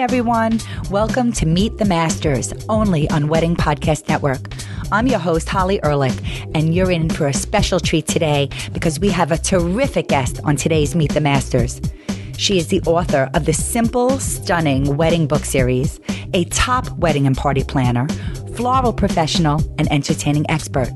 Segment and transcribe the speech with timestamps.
[0.00, 0.60] Everyone.
[0.90, 4.48] Welcome to Meet the Masters, only on Wedding Podcast Network.
[4.92, 6.16] I'm your host, Holly Ehrlich,
[6.54, 10.54] and you're in for a special treat today because we have a terrific guest on
[10.54, 11.80] today's Meet the Masters.
[12.36, 15.98] She is the author of the Simple, Stunning Wedding Book Series,
[16.32, 18.06] a top wedding and party planner,
[18.54, 20.90] floral professional, and entertaining expert.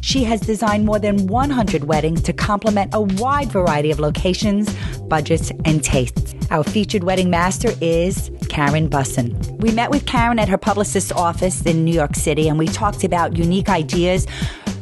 [0.00, 4.74] She has designed more than 100 weddings to complement a wide variety of locations,
[5.08, 6.34] budgets, and tastes.
[6.50, 9.36] Our featured wedding master is Karen Bussen.
[9.58, 13.04] We met with Karen at her publicist's office in New York City and we talked
[13.04, 14.26] about unique ideas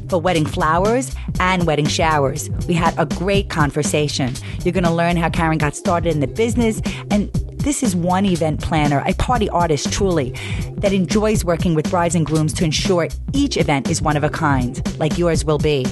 [0.09, 2.51] for wedding flowers and wedding showers.
[2.69, 4.35] We had a great conversation.
[4.63, 7.31] You're going to learn how Karen got started in the business and
[7.65, 10.35] this is one event planner, a party artist truly,
[10.77, 14.29] that enjoys working with brides and grooms to ensure each event is one of a
[14.29, 15.87] kind, like yours will be.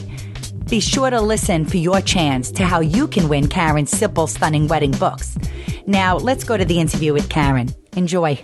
[0.69, 4.69] Be sure to listen for your chance to how you can win Karen's simple, stunning
[4.69, 5.37] wedding books.
[5.87, 7.75] Now, let's go to the interview with Karen.
[7.97, 8.39] Enjoy.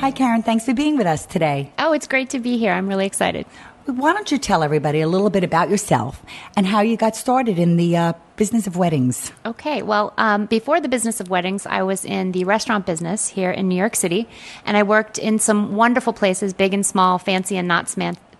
[0.00, 0.42] Hi, Karen.
[0.42, 1.72] Thanks for being with us today.
[1.78, 2.72] Oh, it's great to be here.
[2.72, 3.46] I'm really excited.
[3.86, 6.20] Why don't you tell everybody a little bit about yourself
[6.56, 9.30] and how you got started in the uh, business of weddings?
[9.44, 13.52] Okay, well, um, before the business of weddings, I was in the restaurant business here
[13.52, 14.28] in New York City,
[14.64, 17.88] and I worked in some wonderful places, big and small, fancy and not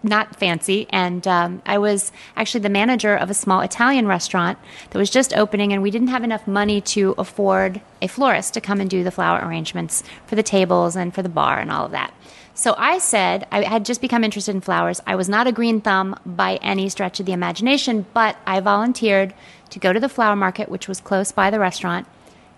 [0.06, 0.86] not fancy.
[0.90, 4.58] And um, I was actually the manager of a small Italian restaurant
[4.90, 8.60] that was just opening, and we didn't have enough money to afford a florist to
[8.60, 11.86] come and do the flower arrangements for the tables and for the bar and all
[11.86, 12.12] of that.
[12.54, 15.02] So I said, I had just become interested in flowers.
[15.06, 19.34] I was not a green thumb by any stretch of the imagination, but I volunteered
[19.70, 22.06] to go to the flower market, which was close by the restaurant,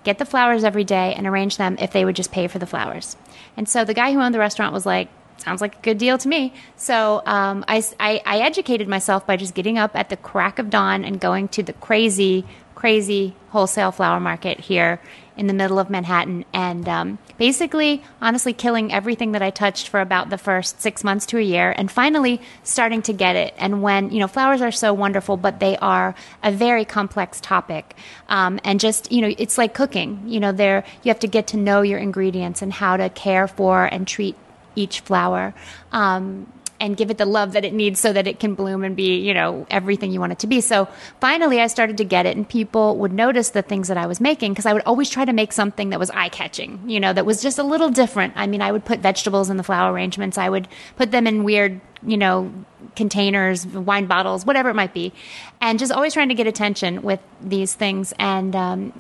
[0.05, 2.67] get the flowers every day, and arrange them if they would just pay for the
[2.67, 3.17] flowers.
[3.57, 5.09] And so the guy who owned the restaurant was like,
[5.39, 6.53] Sounds like a good deal to me.
[6.77, 10.69] So um, I, I, I educated myself by just getting up at the crack of
[10.69, 12.45] dawn and going to the crazy,
[12.75, 15.01] crazy wholesale flower market here
[15.37, 20.01] in the middle of Manhattan and um, basically, honestly, killing everything that I touched for
[20.01, 23.55] about the first six months to a year and finally starting to get it.
[23.57, 27.95] And when, you know, flowers are so wonderful, but they are a very complex topic.
[28.29, 30.25] Um, and just, you know, it's like cooking.
[30.27, 33.47] You know, there, you have to get to know your ingredients and how to care
[33.47, 34.35] for and treat
[34.79, 35.55] each flower.
[35.93, 36.47] Um,
[36.81, 39.19] and give it the love that it needs so that it can bloom and be,
[39.19, 40.61] you know, everything you want it to be.
[40.61, 40.89] So
[41.21, 44.21] finally, I started to get it, and people would notice the things that I was
[44.21, 47.13] making because I would always try to make something that was eye catching, you know,
[47.13, 48.35] that was just a little different.
[48.37, 51.45] I mean, I would put vegetables in the flower arrangements, I would put them in
[51.45, 52.53] weird, you know,
[52.97, 55.13] containers, wine bottles, whatever it might be,
[55.61, 58.13] and just always trying to get attention with these things.
[58.19, 58.93] And um,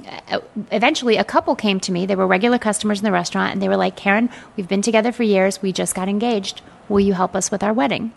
[0.70, 2.06] eventually, a couple came to me.
[2.06, 5.12] They were regular customers in the restaurant, and they were like, Karen, we've been together
[5.12, 5.62] for years.
[5.62, 8.12] We just got engaged Will you help us with our wedding?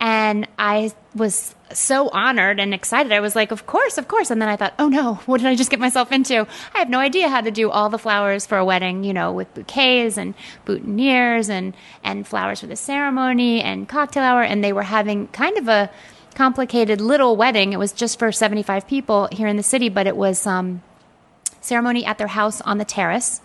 [0.00, 3.12] And I was so honored and excited.
[3.12, 4.30] I was like, Of course, of course.
[4.30, 6.46] And then I thought, Oh no, what did I just get myself into?
[6.74, 9.32] I have no idea how to do all the flowers for a wedding, you know,
[9.32, 10.34] with bouquets and
[10.64, 14.42] boutonnieres and, and flowers for the ceremony and cocktail hour.
[14.42, 15.90] And they were having kind of a
[16.34, 17.72] complicated little wedding.
[17.72, 20.82] It was just for 75 people here in the city, but it was um,
[21.60, 23.40] ceremony at their house on the terrace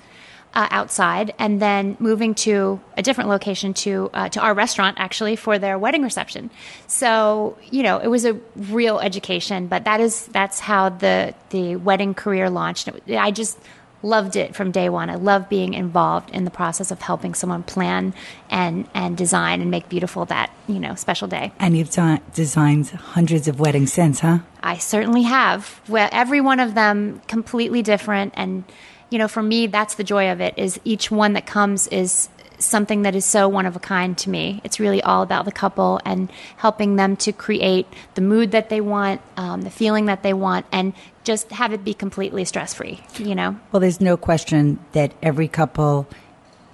[0.54, 5.36] uh, outside, and then moving to a different location to uh, to our restaurant actually
[5.36, 6.50] for their wedding reception.
[6.88, 9.68] So you know, it was a real education.
[9.68, 12.90] But that is that's how the the wedding career launched.
[13.10, 13.58] I just
[14.04, 15.10] loved it from day one.
[15.10, 18.14] I love being involved in the process of helping someone plan
[18.50, 21.52] and and design and make beautiful that you know special day.
[21.60, 24.40] And you've done, designed hundreds of weddings since, huh?
[24.64, 25.82] I certainly have.
[25.88, 28.64] Well, every one of them completely different and
[29.12, 30.56] you know, for me, that's the joy of it.
[30.58, 34.30] Is each one that comes is something that is so one of a kind to
[34.30, 34.62] me.
[34.64, 38.82] It's really all about the couple and helping them to create the mood that they
[38.82, 43.04] want, um, the feeling that they want, and just have it be completely stress free.
[43.18, 43.60] You know.
[43.72, 46.08] Well, there's no question that every couple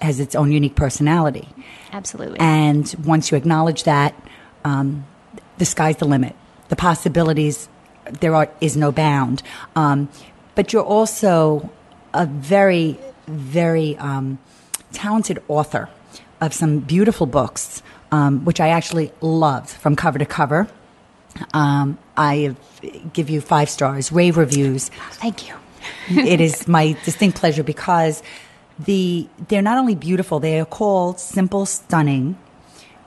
[0.02, 1.50] has its own unique personality.
[1.92, 2.40] Absolutely.
[2.40, 4.14] And once you acknowledge that,
[4.64, 5.06] um,
[5.58, 6.36] the sky's the limit.
[6.70, 7.68] The possibilities
[8.20, 9.42] there are is no bound.
[9.76, 10.10] Um,
[10.54, 11.70] but you're also
[12.14, 14.40] a very, very um,
[14.94, 15.90] talented author
[16.42, 17.82] of some beautiful books,
[18.12, 20.68] um, which I actually loved from cover to cover.
[21.54, 22.56] Um, I
[23.14, 24.90] give you five stars, rave reviews.
[25.14, 25.56] Thank you.
[26.10, 28.24] it is my distinct pleasure because
[28.80, 32.38] the they're not only beautiful; they are called simple, stunning,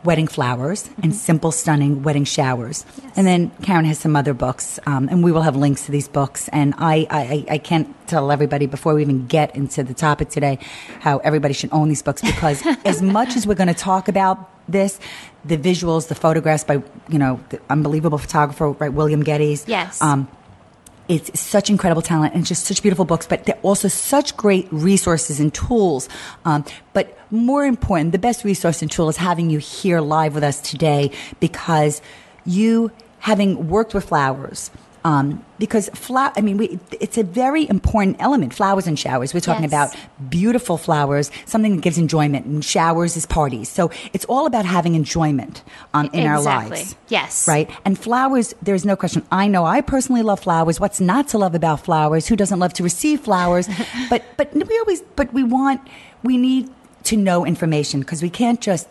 [0.05, 1.03] wedding flowers mm-hmm.
[1.03, 2.85] and simple, stunning wedding showers.
[3.03, 3.13] Yes.
[3.17, 6.09] And then Karen has some other books, um, and we will have links to these
[6.09, 6.49] books.
[6.49, 10.59] And I, I, I can't tell everybody before we even get into the topic today
[11.01, 14.51] how everybody should own these books because as much as we're going to talk about
[14.69, 14.99] this,
[15.45, 19.65] the visuals, the photographs by you know the unbelievable photographer, right, William Geddes.
[19.67, 20.01] Yes.
[20.01, 20.29] Um,
[21.11, 25.41] it's such incredible talent and just such beautiful books, but they're also such great resources
[25.41, 26.09] and tools.
[26.45, 30.45] Um, but more important, the best resource and tool is having you here live with
[30.45, 31.11] us today
[31.41, 32.01] because
[32.47, 34.71] you, having worked with flowers,
[35.05, 38.55] um, because flower, I mean, we, it's a very important element.
[38.55, 39.33] Flowers and showers.
[39.35, 39.71] We're talking Yes.
[39.95, 43.69] about beautiful flowers, something that gives enjoyment, and showers is parties.
[43.69, 45.63] So it's all about having enjoyment
[45.95, 46.95] um, in our lives.
[47.09, 47.47] Yes.
[47.49, 47.71] Right.
[47.85, 49.25] And flowers, there's no question.
[49.31, 50.81] I know I personally love flowers.
[50.81, 52.27] What's not to love about flowers?
[52.29, 53.69] Who doesn't love to receive flowers?
[54.11, 55.81] but but we always but we want
[56.23, 56.69] we need
[57.05, 58.87] to know information because we can't just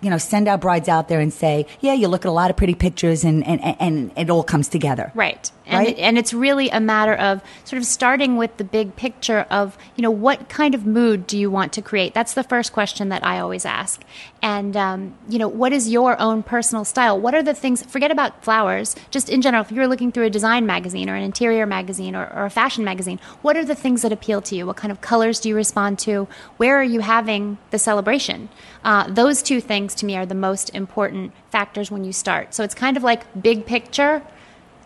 [0.00, 2.50] you know send our brides out there and say yeah you look at a lot
[2.50, 5.50] of pretty pictures and and, and, it all comes together Right.
[5.66, 5.88] And, Right?
[5.96, 9.78] It, and it's really a matter of sort of starting with the big picture of,
[9.94, 12.12] you know, what kind of mood do you want to create?
[12.12, 14.02] That's the first question that I always ask.
[14.42, 17.20] And, um, you know, what is your own personal style?
[17.20, 20.30] What are the things, forget about flowers, just in general, if you're looking through a
[20.30, 24.02] design magazine or an interior magazine or, or a fashion magazine, what are the things
[24.02, 24.66] that appeal to you?
[24.66, 26.26] What kind of colors do you respond to?
[26.56, 28.48] Where are you having the celebration?
[28.84, 32.54] Uh, those two things to me are the most important factors when you start.
[32.54, 34.22] So it's kind of like big picture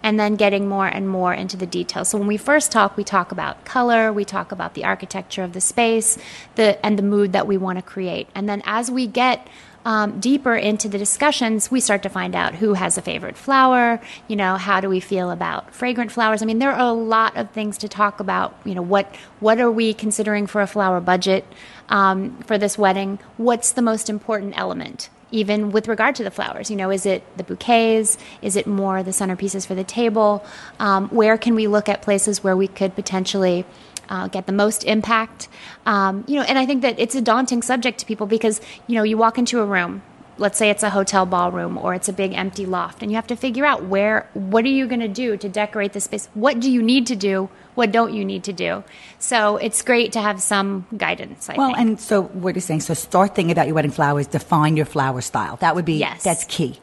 [0.04, 2.10] and then getting more and more into the details.
[2.10, 5.54] So when we first talk, we talk about color, we talk about the architecture of
[5.54, 6.18] the space,
[6.56, 8.28] the and the mood that we want to create.
[8.34, 9.48] And then as we get
[9.86, 14.00] um, deeper into the discussions, we start to find out who has a favorite flower.
[14.28, 16.42] You know, how do we feel about fragrant flowers?
[16.42, 18.58] I mean, there are a lot of things to talk about.
[18.64, 21.46] You know, what what are we considering for a flower budget
[21.88, 23.18] um, for this wedding?
[23.36, 25.08] What's the most important element?
[25.34, 26.70] even with regard to the flowers.
[26.70, 28.16] You know, is it the bouquets?
[28.40, 30.44] Is it more the centerpieces for the table?
[30.78, 33.66] Um, where can we look at places where we could potentially
[34.08, 35.48] uh, get the most impact?
[35.86, 38.94] Um, you know, and I think that it's a daunting subject to people because you
[38.94, 40.02] know you walk into a room.
[40.36, 43.26] Let's say it's a hotel ballroom or it's a big empty loft, and you have
[43.28, 46.28] to figure out where, what are you going to do to decorate the space?
[46.34, 47.48] What do you need to do?
[47.74, 48.84] What don't you need to do?
[49.18, 51.48] So it's great to have some guidance.
[51.48, 51.78] I well think.
[51.78, 55.20] and so what you're saying so start thinking about your wedding flowers define your flower
[55.20, 56.22] style that would be Yes.
[56.22, 56.78] that's key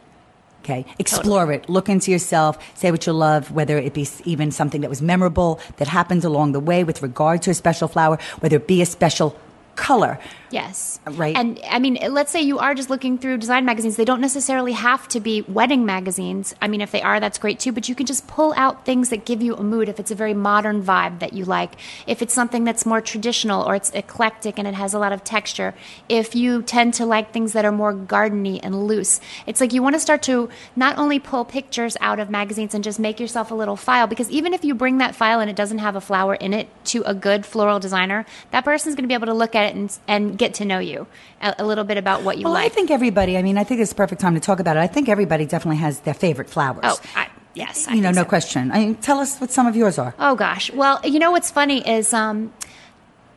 [0.63, 0.85] Okay.
[0.99, 1.67] Explore it.
[1.69, 2.55] Look into yourself.
[2.75, 6.51] Say what you love, whether it be even something that was memorable that happens along
[6.51, 9.35] the way with regard to a special flower, whether it be a special
[9.75, 10.19] color.
[10.51, 10.99] Yes.
[11.05, 11.35] Right.
[11.35, 13.95] And I mean, let's say you are just looking through design magazines.
[13.95, 16.53] They don't necessarily have to be wedding magazines.
[16.61, 17.71] I mean, if they are, that's great too.
[17.71, 19.87] But you can just pull out things that give you a mood.
[19.89, 21.73] If it's a very modern vibe that you like,
[22.05, 25.23] if it's something that's more traditional or it's eclectic and it has a lot of
[25.23, 25.73] texture,
[26.09, 29.81] if you tend to like things that are more gardeny and loose, it's like you
[29.81, 33.51] want to start to not only pull pictures out of magazines and just make yourself
[33.51, 34.07] a little file.
[34.07, 36.67] Because even if you bring that file and it doesn't have a flower in it
[36.85, 39.75] to a good floral designer, that person's going to be able to look at it
[39.75, 41.05] and, and get to know you
[41.39, 43.79] a, a little bit about what you Well, I think everybody, I mean, I think
[43.79, 44.79] it's the perfect time to talk about it.
[44.79, 46.81] I think everybody definitely has their favorite flowers.
[46.83, 47.87] oh, I, yes.
[47.87, 48.29] I you know, no so.
[48.29, 48.71] question.
[48.71, 50.15] I mean, tell us what some of yours are.
[50.17, 50.71] Oh gosh.
[50.73, 52.51] Well, you know what's funny is um,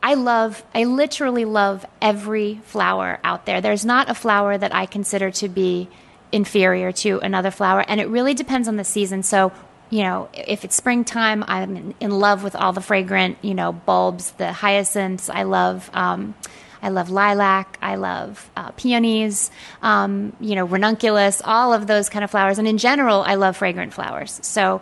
[0.01, 3.61] I love, I literally love every flower out there.
[3.61, 5.87] There's not a flower that I consider to be
[6.31, 9.23] inferior to another flower, and it really depends on the season.
[9.23, 9.51] So.
[9.91, 13.71] You know, if it's springtime, I'm in, in love with all the fragrant, you know,
[13.71, 15.29] bulbs, the hyacinths.
[15.29, 16.33] I love, um,
[16.81, 17.77] I love lilac.
[17.81, 19.51] I love uh, peonies.
[19.81, 21.41] Um, you know, ranunculus.
[21.43, 24.39] All of those kind of flowers, and in general, I love fragrant flowers.
[24.43, 24.81] So,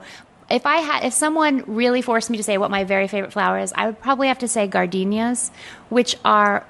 [0.50, 3.60] if I had, if someone really forced me to say what my very favorite flower
[3.60, 5.52] is, I would probably have to say gardenias,
[5.90, 6.66] which are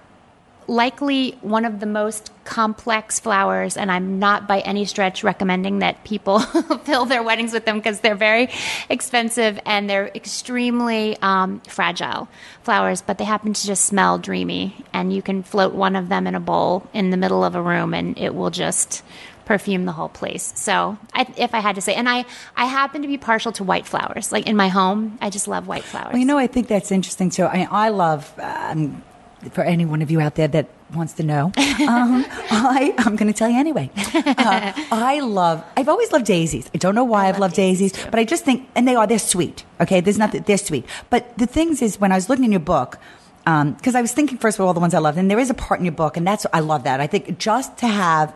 [0.67, 6.03] likely one of the most complex flowers and i'm not by any stretch recommending that
[6.03, 6.39] people
[6.83, 8.49] fill their weddings with them because they're very
[8.89, 12.27] expensive and they're extremely um, fragile
[12.63, 16.27] flowers but they happen to just smell dreamy and you can float one of them
[16.27, 19.03] in a bowl in the middle of a room and it will just
[19.45, 20.53] perfume the whole place.
[20.55, 22.23] So I, if i had to say and i
[22.55, 24.31] i happen to be partial to white flowers.
[24.31, 26.91] Like in my home i just love white flowers Well, you know, I think that's
[26.91, 27.45] interesting too.
[27.45, 29.03] I mean, I love, um,
[29.51, 33.31] for any one of you out there that wants to know, um, I, I'm going
[33.31, 33.89] to tell you anyway.
[33.95, 36.69] Uh, I love, I've always loved daisies.
[36.73, 38.95] I don't know why I've love loved daisies, daisies, but I just think, and they
[38.95, 39.65] are, they're sweet.
[39.81, 40.01] Okay.
[40.01, 40.85] There's nothing, they're sweet.
[41.09, 42.99] But the things is, when I was looking in your book,
[43.43, 45.53] because I was thinking first of all the ones I loved, and there is a
[45.53, 47.01] part in your book, and that's I love that.
[47.01, 48.35] I think just to have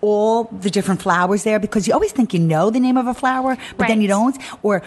[0.00, 3.14] all the different flowers there, because you always think you know the name of a
[3.14, 4.82] flower, but then you don't, or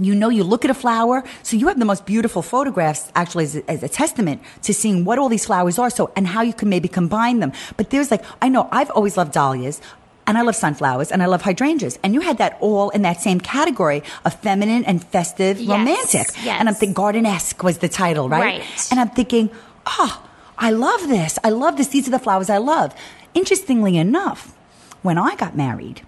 [0.00, 3.44] you know you look at a flower so you have the most beautiful photographs actually
[3.44, 6.42] as a, as a testament to seeing what all these flowers are so and how
[6.42, 9.80] you can maybe combine them but there's like i know i've always loved dahlias
[10.26, 11.98] and I love sunflowers and I love hydrangeas.
[12.04, 16.28] And you had that all in that same category of feminine and festive, Yes, romantic.
[16.44, 16.56] yes.
[16.60, 18.60] And I'm thinking garden-esque was the title, right?
[18.60, 18.86] Right.
[18.92, 19.50] And I'm thinking,
[19.86, 20.22] oh,
[20.56, 21.36] I love this.
[21.42, 21.88] I love this.
[21.88, 22.94] These are the flowers I love.
[23.34, 24.54] Interestingly enough,
[25.02, 26.02] when I got married,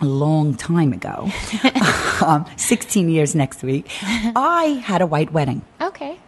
[0.00, 1.30] a long time ago,
[2.24, 5.62] um, 16 years next week, I had a white wedding.
[5.80, 6.18] Okay.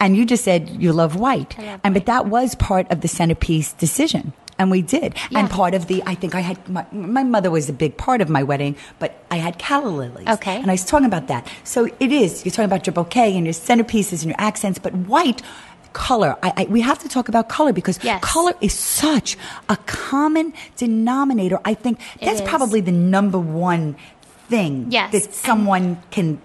[0.00, 1.56] And you just said you love white.
[1.58, 1.94] Love and white.
[1.94, 4.32] but that was part of the centerpiece decision.
[4.58, 5.14] And we did.
[5.30, 5.40] Yeah.
[5.40, 8.20] And part of the I think I had my, my mother was a big part
[8.20, 10.28] of my wedding, but I had calla lilies.
[10.28, 10.56] Okay.
[10.56, 11.48] And I was talking about that.
[11.64, 14.94] So it is, you're talking about your bouquet and your centerpieces and your accents, but
[14.94, 15.42] white
[15.94, 16.36] color.
[16.42, 18.22] I, I, we have to talk about color because Yes.
[18.22, 19.38] color is such
[19.70, 21.58] a common denominator.
[21.64, 22.48] I think It that's is.
[22.48, 23.96] probably the number one
[24.50, 25.12] thing Yes.
[25.12, 26.38] that someone can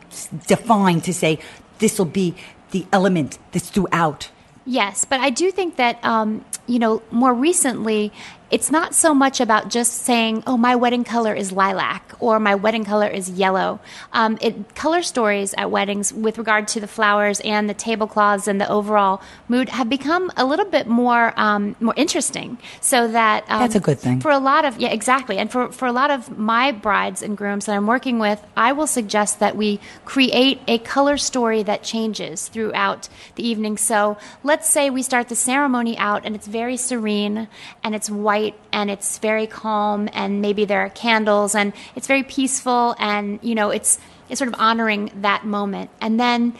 [0.48, 1.40] define to say
[1.80, 2.36] this will be
[2.72, 4.30] the element that's throughout.
[4.66, 8.12] Yes, but I do think that um, you know more recently,
[8.52, 12.56] it's not so much about just saying, "Oh, my wedding color is lilac" or "My
[12.56, 13.80] wedding color is yellow."
[14.14, 18.60] Um, it color stories at weddings with regard to the flowers and the tablecloths and
[18.60, 22.58] the overall mood have become a little bit more um, more interesting.
[22.82, 24.20] So that um, That's a good thing.
[24.22, 27.38] for a lot of yeah exactly and for, for a lot of my brides and
[27.38, 31.84] grooms that i'm working with i will suggest that we create a color story that
[31.84, 36.78] changes throughout the evening so let's say we start the ceremony out and it's very
[36.78, 37.48] serene
[37.84, 38.39] and it's white
[38.72, 43.56] and it's very calm and maybe there are candles and it's very peaceful and you
[43.56, 45.90] know it's it's sort of honoring that moment.
[46.00, 46.54] And then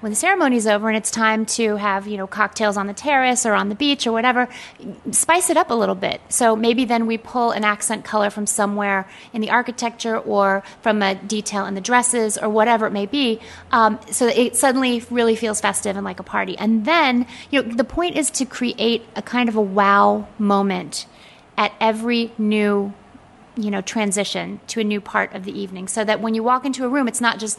[0.00, 3.44] when the ceremony's over and it's time to have you know cocktails on the terrace
[3.44, 4.48] or on the beach or whatever
[5.10, 6.20] spice it up a little bit.
[6.28, 11.02] So maybe then we pull an accent color from somewhere in the architecture or from
[11.02, 13.40] a detail in the dresses or whatever it may be
[13.72, 16.56] um, so it suddenly really feels festive and like a party.
[16.56, 21.06] And then you know the point is to create a kind of a wow moment
[21.58, 22.94] at every new
[23.56, 26.64] you know transition to a new part of the evening so that when you walk
[26.64, 27.58] into a room it's not just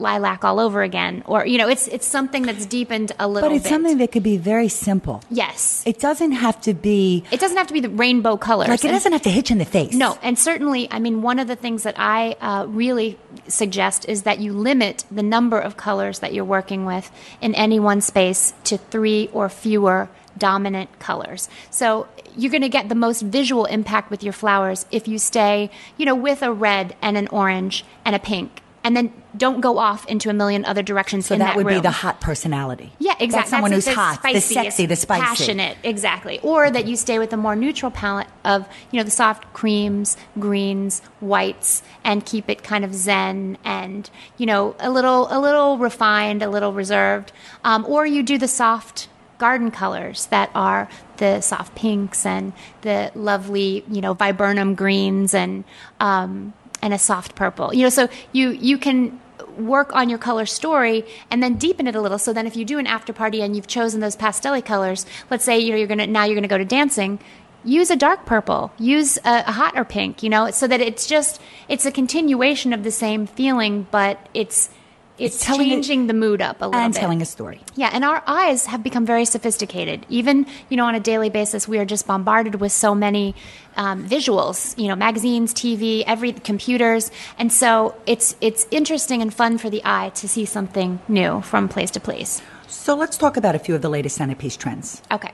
[0.00, 3.52] lilac all over again or you know it's it's something that's deepened a little bit.
[3.52, 3.68] But it's bit.
[3.76, 5.22] something that could be very simple.
[5.30, 8.80] yes It doesn't have to be it doesn't have to be the rainbow colors like
[8.80, 9.94] it And- doesn't have to hit you in the face.
[9.94, 13.16] no and certainly i mean one of the things that i uh, really
[13.46, 17.08] suggest is that you limit the number of colors that you're working with
[17.40, 22.88] in any one space to three or fewer dominant colors so you're going to get
[22.88, 26.96] the most visual impact with your flowers if you stay you know with a red
[27.00, 30.82] and an orange and a pink and then don't go off into a million other
[30.82, 32.92] directions So in that, that would be the hot personality.
[32.98, 33.28] Yeah, exactly.
[33.28, 33.96] That's someone That's who's it.
[33.96, 35.22] hot, the sexy, the spicy.
[35.22, 36.38] passionate, exactly.
[36.40, 40.18] Or that you stay with a more neutral palette of you know the soft creams,
[40.38, 45.78] greens, whites, and keep it kind of zen and you know a little a little
[45.78, 47.32] refined, a little reserved.
[47.64, 49.08] Um, or you do the soft
[49.44, 55.64] garden colors that are the soft pinks and the lovely you know viburnum greens and
[56.00, 57.74] um, and a soft purple.
[57.74, 59.20] You know, so you you can
[59.58, 62.18] work on your color story and then deepen it a little.
[62.18, 65.44] So then, if you do an after party and you've chosen those pastel colors, let's
[65.44, 67.18] say you know you're gonna now you're gonna go to dancing.
[67.66, 68.72] Use a dark purple.
[68.78, 70.22] Use a, a hotter pink.
[70.22, 74.70] You know, so that it's just it's a continuation of the same feeling, but it's
[75.18, 76.84] it's, It's changing the mood up a little bit.
[76.84, 77.00] and bit.
[77.00, 77.60] telling a story.
[77.76, 80.04] Yeah, and our eyes have become very sophisticated.
[80.08, 83.34] Even, you know, on a daily basis, we are just bombarded with so many
[83.76, 84.76] um, visuals.
[84.78, 89.82] You know, magazines, TV, every computers, and so it's it's interesting and fun for the
[89.84, 92.42] eye to see something new from place to place.
[92.66, 95.00] So let's talk about a few of the latest centerpiece trends.
[95.12, 95.32] Okay.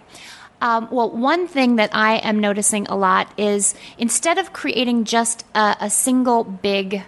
[0.63, 5.47] Um, well, one thing that I am noticing a lot is instead of creating just
[5.55, 7.03] a, a single big,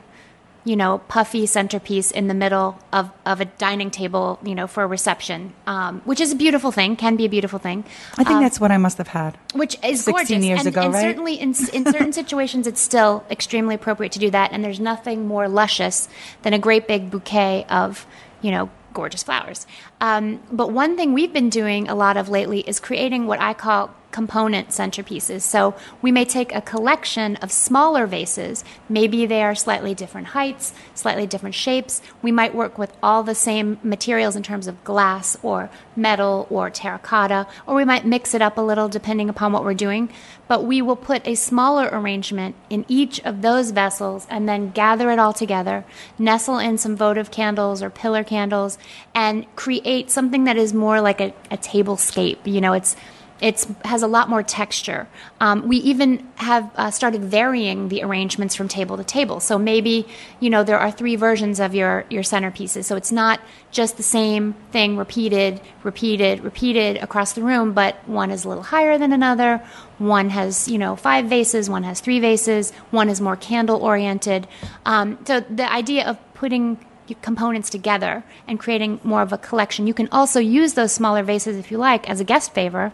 [0.65, 4.85] you know, puffy centerpiece in the middle of, of a dining table, you know, for
[4.85, 7.85] a reception, um, which is a beautiful thing, can be a beautiful thing.
[8.13, 9.37] I think um, that's what I must have had.
[9.55, 10.45] which is 16 gorgeous.
[10.45, 11.03] years and, ago, and right?
[11.03, 14.53] certainly in, in certain situations, it's still extremely appropriate to do that.
[14.53, 16.09] And there's nothing more luscious
[16.43, 18.07] than a great big bouquet of,
[18.41, 19.67] you know, gorgeous flowers.
[20.03, 23.55] Um, but one thing we've been doing a lot of lately is creating what I
[23.55, 25.41] call component centerpieces.
[25.41, 28.63] So we may take a collection of smaller vases.
[28.89, 32.03] Maybe they are slightly different heights, slightly different shapes.
[32.21, 36.69] We might work with all the same materials in terms of glass or metal or
[36.69, 40.11] terracotta, or we might mix it up a little depending upon what we're doing.
[40.47, 45.11] But we will put a smaller arrangement in each of those vessels and then gather
[45.11, 45.87] it all together,
[46.19, 48.77] nestle in some votive candles or pillar candles,
[49.15, 52.39] and create something that is more like a, a tablescape.
[52.45, 52.97] You know, it's
[53.43, 55.09] it's has a lot more texture.
[55.41, 59.41] Um, we even have uh, started varying the arrangements from table to table.
[59.41, 60.07] So maybe
[60.39, 62.85] you know there are three versions of your your centerpieces.
[62.85, 63.41] So it's not
[63.73, 68.63] just the same thing repeated, repeated, repeated across the room, but one is a little
[68.63, 69.59] higher than another.
[69.99, 74.47] One has you know five vases, one has three vases, one is more candle oriented.
[74.87, 76.79] Um, so the idea of putting
[77.21, 79.87] components together and creating more of a collection.
[79.87, 82.93] You can also use those smaller vases if you like as a guest favor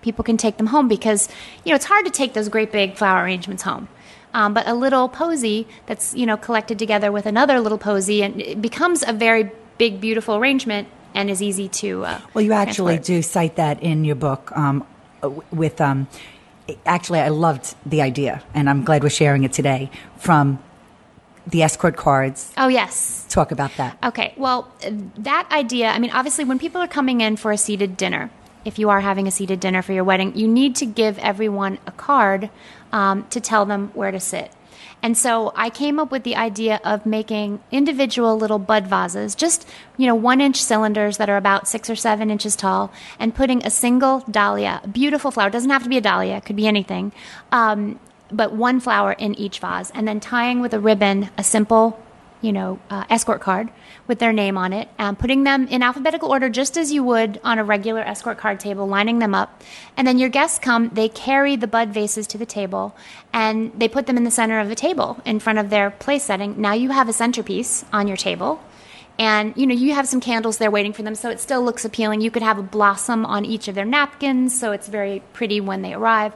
[0.00, 1.28] people can take them home because
[1.64, 3.86] you know it's hard to take those great big flower arrangements home
[4.34, 8.40] um, but a little posy that's you know collected together with another little posy, and
[8.40, 12.04] it becomes a very big, beautiful arrangement and is easy to.
[12.04, 13.06] Uh, well, you actually transport.
[13.06, 14.86] do cite that in your book um,
[15.50, 15.80] with.
[15.80, 16.08] Um,
[16.86, 20.62] actually, I loved the idea, and I'm glad we're sharing it today from
[21.46, 22.52] the escort cards.
[22.56, 23.26] Oh yes.
[23.28, 23.98] Talk about that.
[24.04, 24.34] Okay.
[24.36, 24.70] Well,
[25.18, 25.88] that idea.
[25.88, 28.30] I mean, obviously, when people are coming in for a seated dinner,
[28.64, 31.78] if you are having a seated dinner for your wedding, you need to give everyone
[31.86, 32.50] a card
[32.92, 34.52] um, to tell them where to sit.
[35.02, 39.68] And so I came up with the idea of making individual little bud vases, just,
[39.96, 43.66] you know, one inch cylinders that are about six or seven inches tall, and putting
[43.66, 46.54] a single dahlia, a beautiful flower, it doesn't have to be a dahlia, it could
[46.54, 47.10] be anything,
[47.50, 47.98] um,
[48.32, 52.02] but one flower in each vase, and then tying with a ribbon a simple
[52.42, 53.70] you know, uh, escort card
[54.08, 57.40] with their name on it, and putting them in alphabetical order just as you would
[57.44, 59.62] on a regular escort card table, lining them up.
[59.96, 62.96] And then your guests come, they carry the bud vases to the table,
[63.32, 66.24] and they put them in the center of the table in front of their place
[66.24, 66.60] setting.
[66.60, 68.60] Now you have a centerpiece on your table.
[69.18, 71.84] And you know you have some candles there waiting for them, so it still looks
[71.84, 72.22] appealing.
[72.22, 75.82] You could have a blossom on each of their napkins, so it's very pretty when
[75.82, 76.32] they arrive.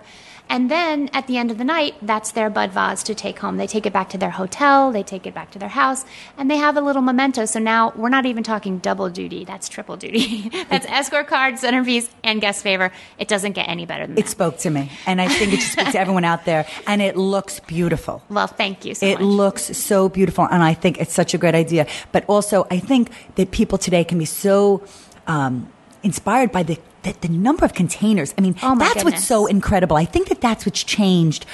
[0.49, 3.57] And then at the end of the night, that's their bud vase to take home.
[3.57, 6.05] They take it back to their hotel, they take it back to their house,
[6.39, 7.45] and they have a little memento.
[7.47, 10.49] So now we're not even talking double duty, that's triple duty.
[10.71, 12.93] that's escort card, centerpiece, and guest favor.
[13.19, 14.25] It doesn't get any better than that.
[14.25, 17.03] It spoke to me, and I think it should speak to everyone out there, and
[17.03, 18.23] it looks beautiful.
[18.29, 19.23] well, thank you so It much.
[19.23, 21.87] looks so beautiful, and I think it's such a great idea.
[22.13, 24.83] But also, I think that people today can be so
[25.27, 25.69] um,
[26.05, 28.31] inspired by the, the the number of containers.
[28.39, 29.97] I mean, Oh, that's what's so incredible.
[30.05, 31.47] I think that that's what's changed.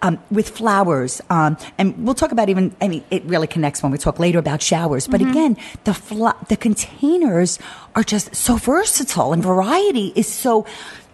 [0.00, 2.64] Um, with flowers, um, and we'll talk about even.
[2.80, 5.08] I mean, it really connects when we talk later about showers.
[5.08, 5.30] But Mm-hmm.
[5.34, 5.52] again,
[5.88, 7.58] the fla- the containers
[7.96, 10.64] are just so versatile, and variety is so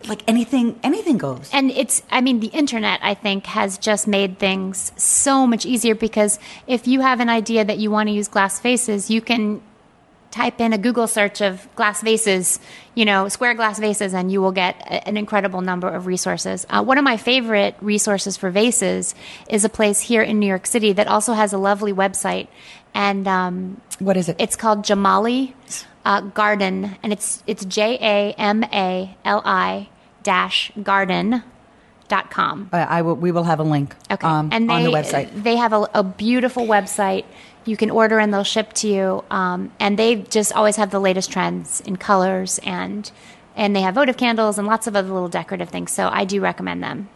[0.06, 0.78] like anything.
[0.82, 1.48] Anything goes.
[1.52, 5.94] and it's i mean the internet i think has just made things so much easier
[5.94, 9.62] because if you have an idea that you want to use glass faces you can
[10.34, 12.58] type in a google search of glass vases
[12.98, 16.66] you know square glass vases and you will get a- an incredible number of resources
[16.70, 19.14] uh, one of my favorite resources for vases
[19.48, 22.48] is a place here in new york city that also has a lovely website
[22.94, 24.34] and um, What is it?
[24.44, 25.52] it's called jamali
[26.04, 27.64] uh, garden and it's it's
[28.64, 29.88] j-a-m-a-l-i
[30.22, 31.42] dash garden
[32.08, 34.26] dot com I, I will, we will have a link Okay.
[34.26, 35.28] um, and they, on the website.
[35.42, 37.24] They have a, a beautiful website.
[37.64, 39.24] You can order and they'll ship to you.
[39.30, 43.10] Um, and they just always have the latest trends in colors and
[43.56, 45.92] and they have votive candles and lots of other little decorative things.
[45.92, 47.08] So I do recommend them.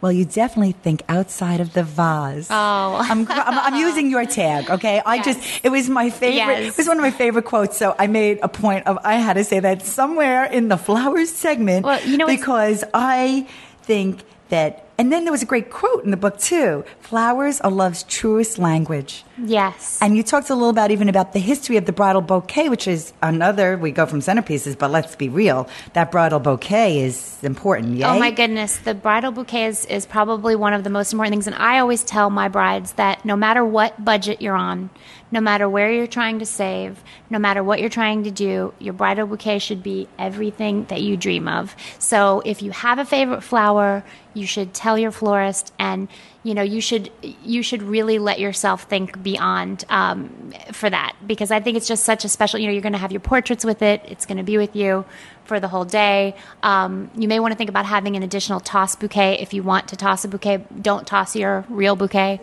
[0.00, 2.46] Well, you definitely think outside of the vase.
[2.50, 2.54] Oh.
[2.54, 5.00] I'm, I'm, I'm using your tag, okay?
[5.04, 5.24] I Yes.
[5.24, 6.72] just, it was my favorite, Yes.
[6.74, 9.32] it was one of my favorite quotes, so I made a point of, I had
[9.34, 11.86] to say that somewhere in the flowers segment.
[11.86, 13.48] Well, you know, because I
[13.82, 17.70] think that, and then there was a great quote in the book too flowers are
[17.70, 19.24] love's truest language.
[19.38, 19.98] Yes.
[20.00, 22.86] And you talked a little about even about the history of the bridal bouquet, which
[22.86, 23.76] is another.
[23.76, 25.68] We go from centerpieces, but let's be real.
[25.94, 27.96] That bridal bouquet is important.
[27.96, 28.04] Yay?
[28.04, 31.46] Oh my goodness, the bridal bouquet is, is probably one of the most important things.
[31.46, 34.90] And I always tell my brides that no matter what budget you're on,
[35.34, 38.94] no matter where you're trying to save, no matter what you're trying to do, your
[38.94, 41.74] bridal bouquet should be everything that you dream of.
[41.98, 46.08] So if you have a favorite flower, you should tell your florist and
[46.44, 47.10] you know you should
[47.42, 51.16] you should really let yourself think beyond um, for that.
[51.26, 53.20] Because I think it's just such a special you know you're going to have your
[53.20, 55.04] portraits with it it's going to be with you
[55.44, 56.36] for the whole day.
[56.62, 59.88] Um, you may want to think about having an additional toss bouquet if you want
[59.88, 60.64] to toss a bouquet.
[60.80, 62.40] Don't toss your real bouquet.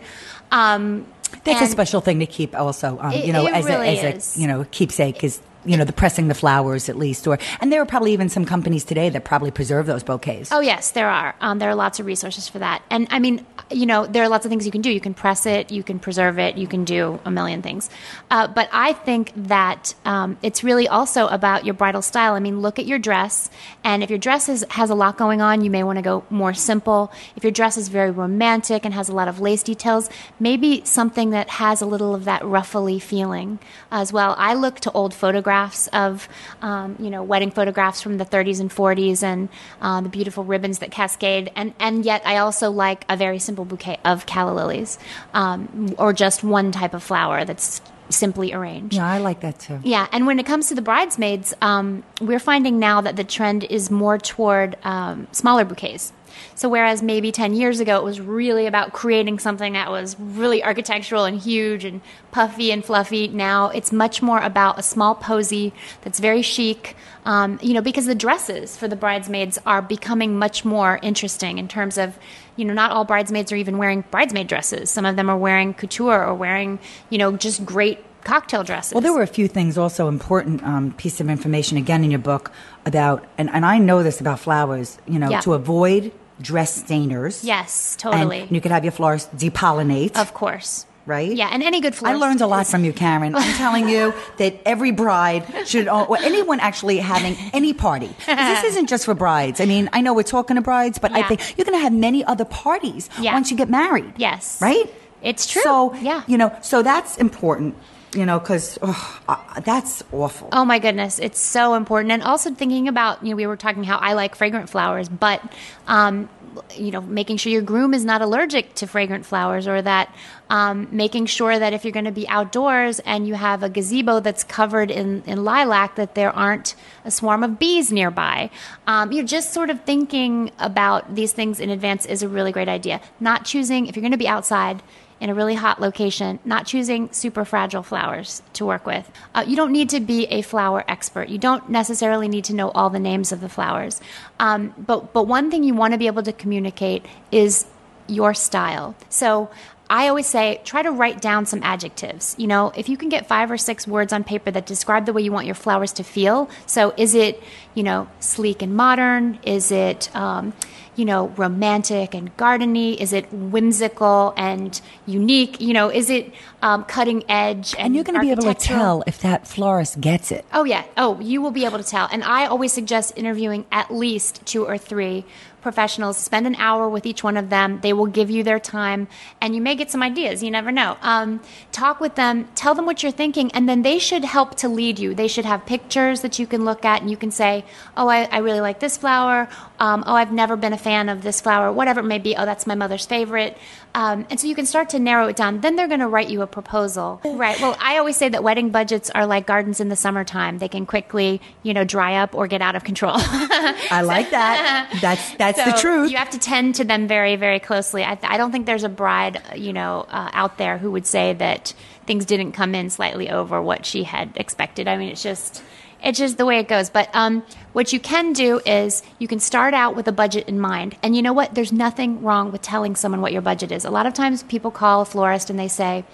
[0.52, 1.06] Um,
[1.44, 4.38] That's a special thing to keep also, um, It- you know, as, really a, as
[4.38, 7.71] a, you know, keepsake is, you know, the pressing the flowers at least, or, and
[7.71, 10.52] there are probably even some companies today that probably preserve those bouquets.
[10.52, 11.36] Oh yes, there are.
[11.39, 14.30] Um, there are lots of resources for that, and I mean, you know, there are
[14.30, 14.91] lots of things you can do.
[14.91, 17.89] You can press it, you can preserve it, you can do a million things.
[18.30, 22.34] Uh, but I think that um, it's really also about your bridal style.
[22.34, 23.50] I mean, look at your dress,
[23.84, 26.24] and if your dress is, has a lot going on, you may want to go
[26.30, 27.12] more simple.
[27.36, 31.30] If your dress is very romantic and has a lot of lace details, maybe something
[31.30, 33.60] that has a little of that ruffly feeling
[33.91, 34.34] as well.
[34.38, 35.51] I look to old photographs
[35.94, 36.28] of,
[36.62, 39.50] um, you know, wedding photographs from the 30s and 40s and
[39.82, 41.52] uh, the beautiful ribbons that cascade.
[41.56, 44.98] And, and yet I also like a very simple bouquet of calla lilies
[45.34, 48.96] um, or just one type of flower that's simply arranged.
[48.96, 49.80] Yeah, I like that too.
[49.84, 53.64] Yeah, and when it comes to the bridesmaids, um, we're finding now that the trend
[53.64, 56.12] is more toward um, smaller bouquets.
[56.56, 60.63] So whereas maybe 10 years ago it was really about creating something that was really
[60.63, 65.74] architectural and huge and puffy and fluffy, now it's much more about a small posy
[66.02, 66.96] that's very chic.
[67.26, 71.67] Um, you know, because the dresses for the bridesmaids are becoming much more interesting in
[71.67, 72.17] terms of,
[72.56, 74.89] you know, not all bridesmaids are even wearing bridesmaid dresses.
[74.89, 78.94] Some of them are wearing couture or wearing, you know, just great cocktail dresses.
[78.94, 82.20] Well, there were a few things also important um, piece of information again in your
[82.20, 82.52] book
[82.86, 84.98] about, and, and I know this about flowers.
[85.08, 85.41] You know, Yeah.
[85.41, 86.12] to avoid
[86.42, 87.44] dress stainers.
[87.44, 88.42] Yes, totally.
[88.42, 90.16] And you could have your flowers depollinate.
[90.18, 90.86] of course.
[91.08, 91.34] Right?
[91.36, 93.34] Yeah, and any good I learned a lot from you, Karen.
[93.34, 98.10] I'm telling you that every bride should, or anyone actually having any party.
[98.28, 99.60] This isn't just for brides.
[99.60, 101.92] I mean, I know we're talking to brides, but I think you're going to have
[101.92, 103.34] many other parties Yeah.
[103.34, 104.14] once you get married.
[104.18, 104.62] Yes.
[104.62, 104.94] Right?
[105.24, 105.64] It's true.
[105.64, 106.22] So, Yeah.
[106.28, 107.76] you know, so that's important,
[108.13, 110.50] you know, because uh, that's awful.
[110.52, 112.12] Oh my goodness, it's so important.
[112.12, 115.41] And also thinking about, you know, we were talking how I like fragrant flowers, but,
[115.88, 116.30] um,
[116.76, 120.13] you know, making sure your groom is not allergic to fragrant flowers or that
[120.50, 124.19] um, making sure that if you're going to be outdoors and you have a gazebo
[124.19, 128.50] that's covered in, in lilac, that there aren't a swarm of bees nearby.
[128.88, 132.67] Um, you're just sort of thinking about these things in advance is a really great
[132.67, 133.00] idea.
[133.21, 134.84] Not choosing, if you're going to be outside,
[135.22, 139.10] in a really hot location, not choosing super fragile flowers to work with.
[139.36, 141.30] Uh, you don't need to be a flower expert.
[141.30, 144.02] You don't necessarily need to know all the names of the flowers.
[144.40, 147.68] Um, but, but one thing you want to be able to communicate is
[148.08, 148.96] your style.
[149.10, 149.52] So
[149.92, 152.34] I always say try to write down some adjectives.
[152.40, 155.14] You know, if you can get five or six words on paper that describe the
[155.14, 156.50] way you want your flowers to feel.
[156.66, 157.44] So is it,
[157.76, 159.38] you know, sleek and modern?
[159.44, 160.54] Is it, um,
[161.02, 162.96] you know, romantic and gardeny?
[162.96, 165.60] Is it whimsical and unique?
[165.60, 167.74] You know, is it um, cutting edge?
[167.74, 170.46] And, and you're going to be able to tell if that florist gets it.
[170.54, 170.84] Oh yeah.
[170.98, 172.08] Oh, you will be able to tell.
[172.12, 175.26] And I always suggest interviewing at least two or three
[175.62, 176.18] professionals.
[176.18, 177.80] Spend an hour with each one of them.
[177.82, 179.08] They will give you their time,
[179.40, 180.44] and you may get some ideas.
[180.44, 180.98] You never know.
[181.02, 182.48] Um, talk with them.
[182.56, 185.14] Tell them what you're thinking, and then they should help to lead you.
[185.14, 187.64] They should have pictures that you can look at, and you can say,
[187.96, 189.48] "Oh, I, I really like this flower.
[189.82, 191.72] Um, oh, I've never been a fan of this flower.
[191.72, 192.36] Whatever it may be.
[192.36, 193.58] Oh, that's my mother's favorite."
[193.96, 195.62] Um, and so you can start to narrow it down.
[195.62, 197.20] Then they're going to write you a proposal.
[197.26, 197.60] Right.
[197.60, 200.60] Well, I always say that wedding budgets are like gardens in the summertime.
[200.60, 203.15] They can quickly, you know, dry up or get out of control.
[203.17, 204.98] I like that.
[205.02, 206.12] That's that's the truth.
[206.12, 208.04] You have to tend to them very, very closely.
[208.04, 211.34] I, I don't think there's a bride, you know, uh, out there who would say
[211.34, 211.74] that
[212.06, 214.88] things didn't come in slightly over what she had expected.
[214.88, 215.63] I mean, it's just.
[216.04, 216.90] It's just the way it goes.
[216.90, 220.60] But um, what you can do is you can start out with a budget in
[220.60, 220.98] mind.
[221.04, 221.56] And you know what?
[221.56, 223.86] There's nothing wrong with telling someone what your budget is.
[223.86, 226.06] A lot of times people call a florist and they say,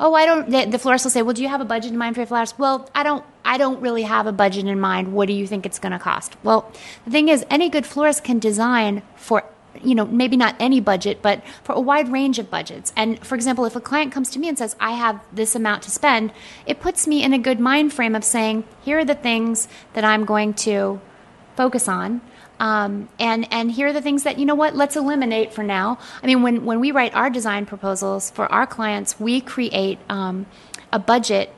[0.00, 1.98] oh i don't the, the florist will say well do you have a budget in
[1.98, 5.12] mind for your flowers well i don't i don't really have a budget in mind
[5.12, 6.72] what do you think it's going to cost well
[7.04, 9.44] the thing is any good florist can design for
[9.82, 12.92] you know maybe not any budget but for a wide range of budgets.
[12.96, 15.82] And for example if a client comes to me and says i have this amount
[15.82, 16.32] to spend
[16.66, 20.04] it puts me in a good mind frame of saying here are the things that
[20.04, 21.00] i'm going to
[21.56, 22.20] focus on
[22.60, 25.98] um, and and here are the things that you know what let's eliminate for now.
[26.22, 30.46] I mean when when we write our design proposals for our clients we create um,
[30.92, 31.54] a budget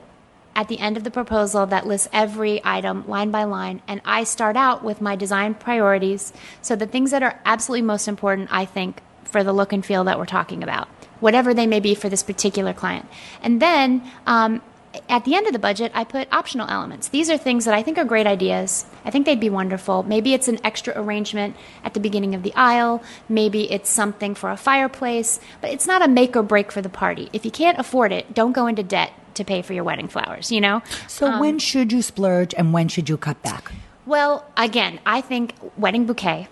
[0.54, 4.22] at the end of the proposal that lists every item line by line and i
[4.24, 6.32] start out with my design priorities.
[6.60, 10.04] So the things that are absolutely most important i think for the look and feel
[10.04, 10.88] that we're talking about
[11.22, 13.08] whatever they may be for this particular client.
[13.42, 14.60] And then um,
[15.09, 17.09] at the end of the budget, I put optional elements.
[17.09, 18.85] These are things that I think are great ideas.
[19.05, 20.02] I think they'd be wonderful.
[20.02, 23.02] Maybe it's an extra arrangement at the beginning of the aisle.
[23.28, 26.88] Maybe it's something for a fireplace, but it's not a make or break for the
[26.88, 27.31] party.
[27.33, 30.52] If you can't afford it, don't go into debt to pay for your wedding flowers,
[30.52, 30.83] you know?
[31.09, 33.72] so Um, when should you splurge and when should you cut back?
[34.05, 36.48] Well, again, I think wedding bouquet,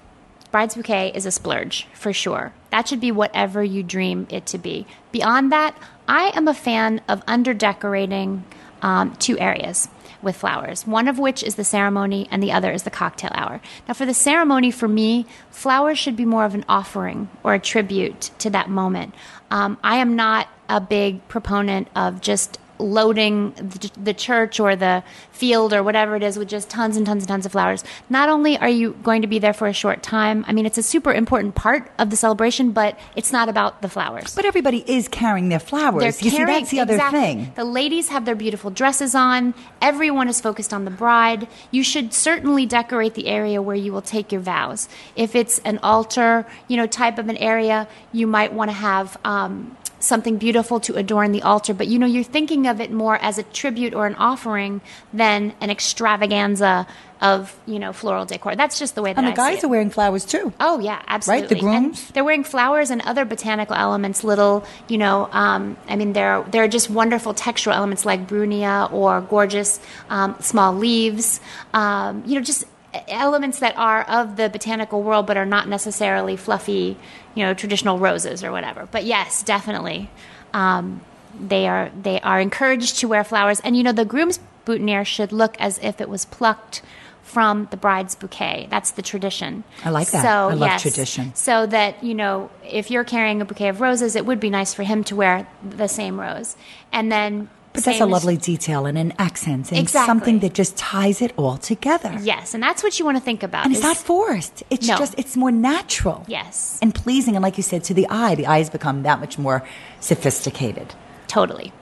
[0.50, 2.52] bride's bouquet is a splurge for sure.
[2.70, 4.86] That should be whatever you dream it to be.
[5.12, 5.76] Beyond that,
[6.08, 8.44] I am a fan of under decorating
[8.82, 9.88] um, two areas
[10.22, 13.60] with flowers, one of which is the ceremony and the other is the cocktail hour.
[13.88, 17.58] Now, for the ceremony, for me, flowers should be more of an offering or a
[17.58, 19.14] tribute to that moment.
[19.50, 25.02] Um, I am not a big proponent of just loading the, the church or the
[25.30, 27.84] field or whatever it is with just tons and tons and tons of flowers.
[28.08, 30.78] Not only are you going to be there for a short time, I mean, it's
[30.78, 34.34] a super important part of the celebration, but it's not about the flowers.
[34.34, 36.00] But everybody is carrying their flowers.
[36.00, 37.52] They're you see, that's the other thing.
[37.54, 39.54] The ladies have their beautiful dresses on.
[39.80, 41.48] Everyone is focused on the bride.
[41.70, 44.88] You should certainly decorate the area where you will take your vows.
[45.16, 49.16] If it's an altar, you know, type of an area, you might want to have
[49.24, 51.74] um, something beautiful to adorn the altar.
[51.74, 54.80] But you know, you're thinking of it more as a tribute or an offering
[55.12, 56.86] than an extravaganza
[57.20, 58.56] of you know floral decor.
[58.56, 60.52] That's just the way that And the I guys are wearing flowers too.
[60.58, 61.42] Oh yeah, absolutely.
[61.42, 61.48] Right?
[61.48, 62.10] The grooms?
[62.10, 64.24] they're wearing flowers and other botanical elements.
[64.24, 68.90] Little, you know, um, I mean, there there are just wonderful textural elements like brunia
[68.92, 71.40] or gorgeous um, small leaves.
[71.74, 72.64] Um, you know, just
[73.08, 76.96] elements that are of the botanical world, but are not necessarily fluffy,
[77.34, 78.88] you know, traditional roses or whatever.
[78.90, 80.10] But yes, definitely.
[80.52, 81.00] Um,
[81.38, 85.32] they are they are encouraged to wear flowers, and you know the groom's boutonniere should
[85.32, 86.82] look as if it was plucked
[87.22, 88.66] from the bride's bouquet.
[88.70, 89.62] That's the tradition.
[89.84, 90.22] I like that.
[90.22, 91.34] So, I love yes, tradition.
[91.34, 94.74] So that you know, if you're carrying a bouquet of roses, it would be nice
[94.74, 96.56] for him to wear the same rose,
[96.92, 97.48] and then.
[97.72, 100.06] But that's a lovely detail and an accent and Exactly.
[100.06, 102.18] something that just ties it all together.
[102.20, 103.64] Yes, and that's what you want to think about.
[103.64, 104.64] And it's not forced.
[104.70, 104.96] It's No.
[104.96, 106.24] just it's more natural.
[106.26, 106.78] Yes.
[106.82, 109.38] And pleasing and like you said to the eye, the eye has become that much
[109.38, 109.62] more
[110.00, 110.94] sophisticated.
[111.28, 111.72] totally.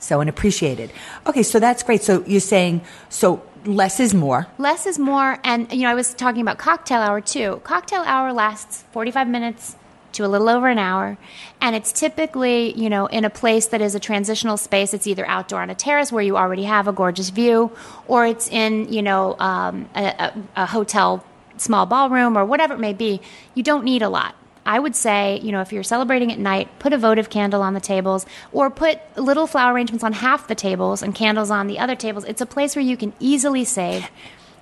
[0.00, 0.92] So and appreciated.
[1.26, 2.02] Okay, so that's great.
[2.02, 4.46] So you're saying so less is more.
[4.58, 7.60] Less is more, and you know, I was talking about cocktail hour too.
[7.64, 9.74] Cocktail hour lasts 45 minutes
[10.12, 11.18] to a little over an hour,
[11.60, 14.94] and it's typically, you know, in a place that is a transitional space.
[14.94, 17.70] It's either outdoor on a terrace where you already have a gorgeous view,
[18.06, 21.24] or it's in, you know, um, a, a, a hotel
[21.56, 23.20] small ballroom or whatever it may be.
[23.54, 24.34] You don't need a lot.
[24.64, 27.72] I would say, you know, if you're celebrating at night, put a votive candle on
[27.72, 31.78] the tables or put little flower arrangements on half the tables and candles on the
[31.78, 32.24] other tables.
[32.24, 34.10] It's a place where you can easily save.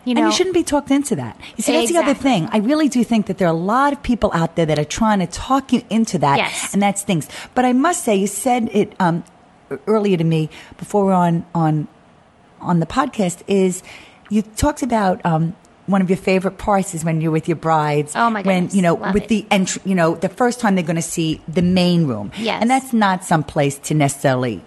[0.07, 1.39] You know, and you shouldn't be talked into that.
[1.57, 2.49] You see, that's the other thing.
[2.53, 4.85] I really do think that there are a lot of people out there that are
[4.85, 6.73] trying to talk you into that, Yes.
[6.73, 7.29] and that's things.
[7.55, 9.25] But I must say, you said it um,
[9.87, 11.89] earlier to me before we're on on
[12.61, 13.43] on the podcast.
[13.49, 13.83] Is
[14.31, 18.13] you talked about um, one of your favorite parts is when you're with your brides.
[18.15, 19.29] Oh, my When you know Love with it.
[19.29, 22.31] the entry, you know the first time they're going to see the main room.
[22.39, 22.61] Yes.
[22.63, 24.65] and that's not some place to necessarily,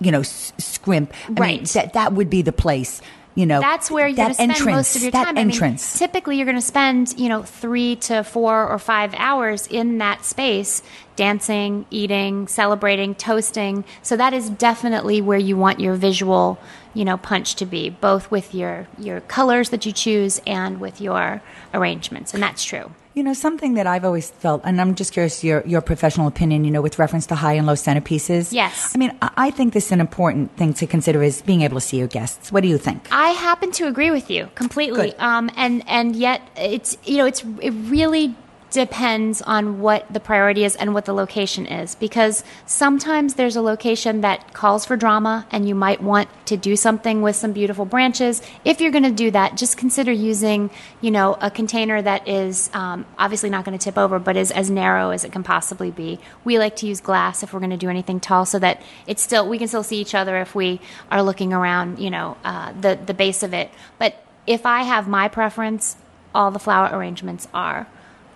[0.00, 1.12] you know, s- scrimp.
[1.26, 1.64] I mean, Right.
[1.68, 3.00] that that would be the place.
[3.34, 5.26] You know, that's where you're going that to spend entrance, most of your time.
[5.26, 5.98] I mean, entrance.
[5.98, 10.24] typically, you're going to spend you know three to four or five hours in that
[10.24, 10.82] space,
[11.16, 13.84] dancing, eating, celebrating, toasting.
[14.02, 16.60] So that is definitely where you want your visual,
[16.94, 21.00] you know, punch to be, both with your your colors that you choose and with
[21.00, 21.42] your
[21.72, 22.92] arrangements, and that's true.
[23.14, 26.64] You know, something that I've always felt, and I'm just curious your your professional opinion.
[26.64, 28.52] You know, with reference to high and low centerpieces.
[28.52, 28.92] Yes.
[28.94, 31.76] I mean, I, I think this is an important thing to consider is being able
[31.76, 32.50] to see your guests.
[32.50, 33.08] What do you think?
[33.12, 35.10] I happen to agree with you completely.
[35.10, 35.20] Good.
[35.20, 38.34] Um, and and yet it's you know it's it really
[38.74, 41.94] depends on what the priority is and what the location is.
[41.94, 46.74] Because sometimes there's a location that calls for drama and you might want to do
[46.74, 48.42] something with some beautiful branches.
[48.64, 52.68] If you're going to do that just consider using you know a container that is
[52.74, 55.92] um, obviously not going to tip over but is as narrow as it can possibly
[55.92, 56.18] be.
[56.42, 59.22] We like to use glass if we're going to do anything tall so that it's
[59.22, 60.80] still we can still see each other if we
[61.12, 63.70] are looking around you know uh, the the base of it.
[63.98, 65.96] But if i have my preference
[66.34, 67.86] all the flower arrangements are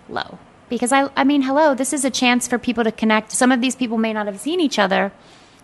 [0.09, 0.39] low.
[0.69, 3.31] Because I, I mean hello this is a chance for people to connect.
[3.31, 5.11] Some of these people may not have seen each other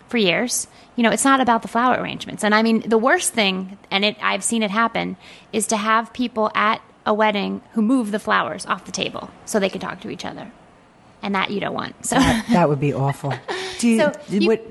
[0.08, 0.66] for years.
[0.96, 2.42] You know it's not about the flower arrangements.
[2.44, 5.16] And i mean the worst thing and it i've seen it happen
[5.52, 9.60] is to have people at a wedding who move the flowers off the table so
[9.60, 10.50] they can talk to each other.
[11.22, 12.16] And that you don't want so.
[12.16, 13.32] That, that would be awful.
[13.78, 13.98] Do you?
[13.98, 14.64] so you- what,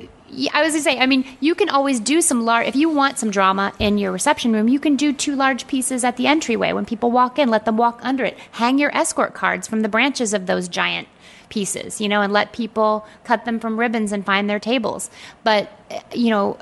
[0.54, 2.67] I was gonna say, I mean, you can always do some large.
[2.67, 6.04] If you want some drama in your reception room, you can do two large pieces
[6.04, 6.74] at the entryway.
[6.74, 8.38] When people walk in, let them walk under it.
[8.52, 11.08] Hang your escort cards from the branches of those giant
[11.50, 15.10] pieces, you know, and let people cut them from ribbons and find their tables.
[15.43, 16.58] But uh, you know,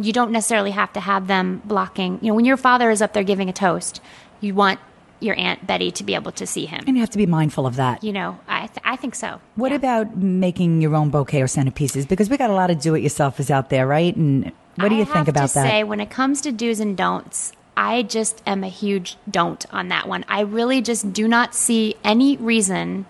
[0.00, 2.18] you don't necessarily have to have them blocking.
[2.22, 4.00] You know, when your father is up there giving a toast,
[4.40, 4.80] you want
[5.24, 6.84] your aunt Betty to be able to see him.
[6.86, 8.04] and you have to be mindful of that.
[8.04, 9.40] You know, I th- I think so.
[9.56, 9.76] What Yeah.
[9.78, 12.06] about making your own bouquet or centerpieces?
[12.06, 14.14] Because we got a lot of do-it-yourselfers out there, right?
[14.14, 15.68] And what do you I think have about to that?
[15.70, 19.88] Say, when it comes to do's and don'ts, I just am a huge don't on
[19.88, 20.24] that one.
[20.28, 23.06] I really just do not see any reason,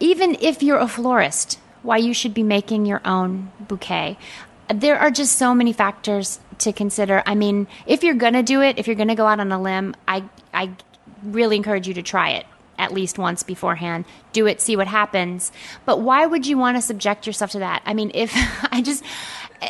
[0.00, 4.18] even if you're a florist, why you should be making your own bouquet.
[4.74, 7.22] There are just so many factors to consider.
[7.26, 9.52] I mean, if you're going to do it, if you're going to go out on
[9.52, 10.70] a limb, I, I
[11.26, 12.46] really encourage you to try it
[12.78, 14.04] at least once beforehand.
[14.32, 15.52] Do it, see what happens.
[15.84, 17.82] But why would you want to subject yourself to that?
[17.86, 18.32] I mean, if
[18.72, 19.04] I just,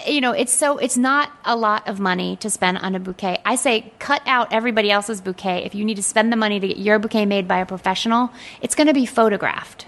[0.06, 3.38] you know, it's so, it's not a lot of money to spend on a bouquet.
[3.44, 5.64] I say cut out everybody else's bouquet.
[5.64, 8.30] If you need to spend the money to get your bouquet made by a professional,
[8.60, 9.86] it's going to be photographed.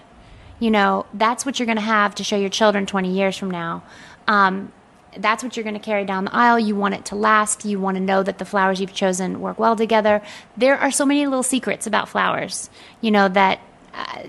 [0.61, 3.50] You know, that's what you're going to have to show your children 20 years from
[3.50, 3.85] now.
[4.26, 4.72] Um,
[5.16, 6.59] that's what you're going to carry down the aisle.
[6.59, 7.64] You want it to last.
[7.64, 10.23] You want to know that the flowers you've chosen work well together.
[10.57, 12.68] There are so many little secrets about flowers,
[13.01, 13.61] you know, that
[13.94, 14.23] uh,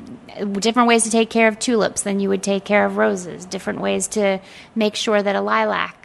[0.53, 3.81] different ways to take care of tulips than you would take care of roses, different
[3.81, 4.39] ways to
[4.73, 5.98] make sure that a lilac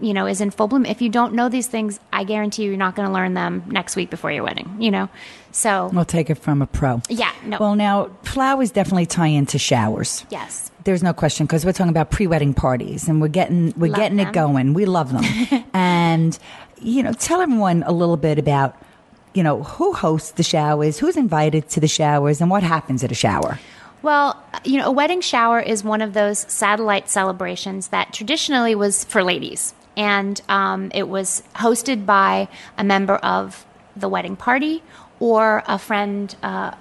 [0.00, 0.86] you know, is in full bloom.
[0.86, 3.62] If you don't know these things, I guarantee you, you're not going to learn them
[3.66, 4.76] next week before your wedding.
[4.78, 5.08] You know,
[5.50, 7.02] so We'll take it from a pro.
[7.08, 10.24] yeah, no, Well, now flowers definitely tie into showers.
[10.30, 13.96] yes, There's no question because we're talking about pre-wedding parties and we're getting we're Love
[14.00, 14.28] getting them.
[14.28, 14.74] it going.
[14.74, 16.38] We love them, and
[16.80, 18.76] you know, tell everyone a little bit about
[19.34, 23.10] you know who hosts the showers, who's invited to the showers, and what happens at
[23.12, 23.58] a shower.
[24.02, 29.04] Well, you know, a wedding shower is one of those satellite celebrations that traditionally was
[29.04, 29.74] for ladies.
[29.96, 34.82] And um, it was hosted by a member of the wedding party
[35.22, 36.72] or a friend uh,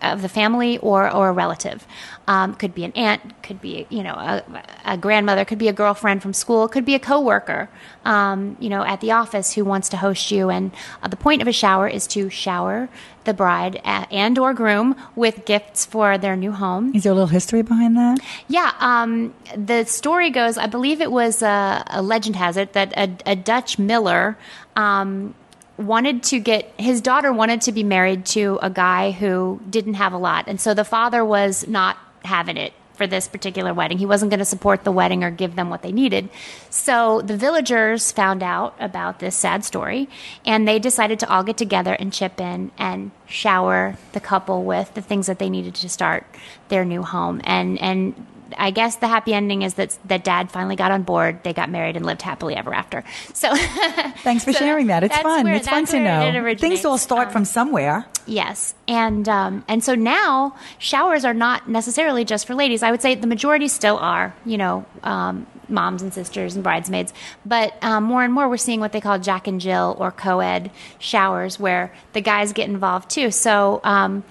[0.00, 1.86] of the family or, or a relative.
[2.26, 4.42] Um, could be an aunt, could be, you know, a,
[4.86, 7.68] a grandmother, could be a girlfriend from school, could be a coworker,
[8.06, 10.48] um, you know, at the office who wants to host you.
[10.48, 10.70] And
[11.02, 12.88] uh, the point of a shower is to shower
[13.24, 16.94] the bride and or groom with gifts for their new home.
[16.94, 18.20] Is there a little history behind that?
[18.48, 20.56] Yeah, um, the story goes.
[20.56, 24.38] I believe it was uh, a legend has it that a, a Dutch miller
[24.76, 25.34] um,
[25.82, 30.12] wanted to get his daughter wanted to be married to a guy who didn't have
[30.12, 33.98] a lot, and so the father was not having it for this particular wedding.
[33.98, 36.28] He wasn't going to support the wedding or give them what they needed.
[36.70, 40.08] So the villagers found out about this sad story
[40.44, 44.94] and they decided to all get together and chip in and shower the couple with
[44.94, 46.26] the things that they needed to start
[46.68, 47.40] their new home.
[47.44, 48.26] And and
[48.58, 51.42] I guess the happy ending is that that dad finally got on board.
[51.44, 53.04] They got married and lived happily ever after.
[53.34, 53.54] So
[54.22, 55.04] Thanks for So sharing that.
[55.04, 55.44] It's fun.
[55.44, 56.54] where- it's fun to know.
[56.56, 58.06] Things all start Um, from somewhere.
[58.26, 62.82] Yes, and um, and so now showers are not necessarily just for ladies.
[62.84, 67.12] I would say the majority still are, you know, um, moms and sisters and bridesmaids.
[67.44, 70.70] But um, more and more, we're seeing what they call Jack and Jill or co-ed
[71.00, 73.30] showers, where the guys get involved too.
[73.32, 73.80] So.
[73.84, 74.22] Um,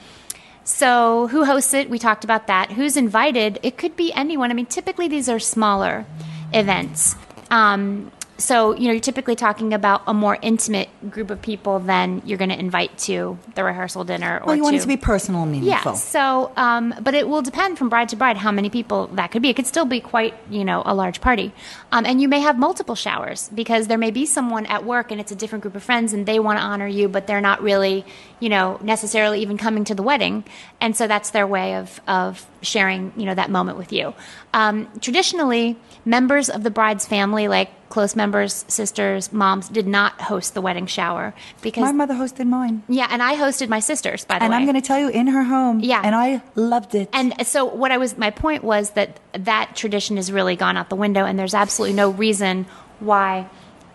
[0.63, 1.89] so, who hosts it?
[1.89, 2.71] We talked about that.
[2.71, 3.59] Who's invited?
[3.63, 4.51] It could be anyone.
[4.51, 6.05] I mean, typically these are smaller
[6.53, 7.15] events.
[7.49, 12.23] Um, so, you know, you're typically talking about a more intimate group of people than
[12.25, 14.87] you're going to invite to the rehearsal dinner or Well, you want it to to
[14.87, 15.91] be personal and meaningful.
[15.91, 15.97] yeah.
[15.97, 19.43] So, um, but it will depend from bride to bride how many people that could
[19.43, 19.49] be.
[19.49, 21.51] It could still be quite, you know, a large party.
[21.91, 25.21] Um, and you may have multiple showers because there may be someone at work and
[25.21, 27.61] it's a different group of friends and they want to honor you, but they're not
[27.61, 28.05] really,
[28.41, 30.43] you know, necessarily even coming to the wedding.
[30.81, 34.13] And so that's their way of, of sharing, you know, that moment with you.
[34.53, 40.53] Um, traditionally, members of the bride's family, like close members, sisters, moms, did not host
[40.53, 42.83] the wedding shower because My mother hosted mine.
[42.87, 44.55] yeah, and I hosted my sisters, by the And way.
[44.57, 45.79] And I'm going to tell you, in her home.
[45.81, 46.01] Yeah.
[46.03, 47.09] And I loved it.
[47.13, 50.89] And so what I was my point was that that tradition has really gone out
[50.89, 52.65] the window and there's absolutely no reason
[52.99, 53.49] why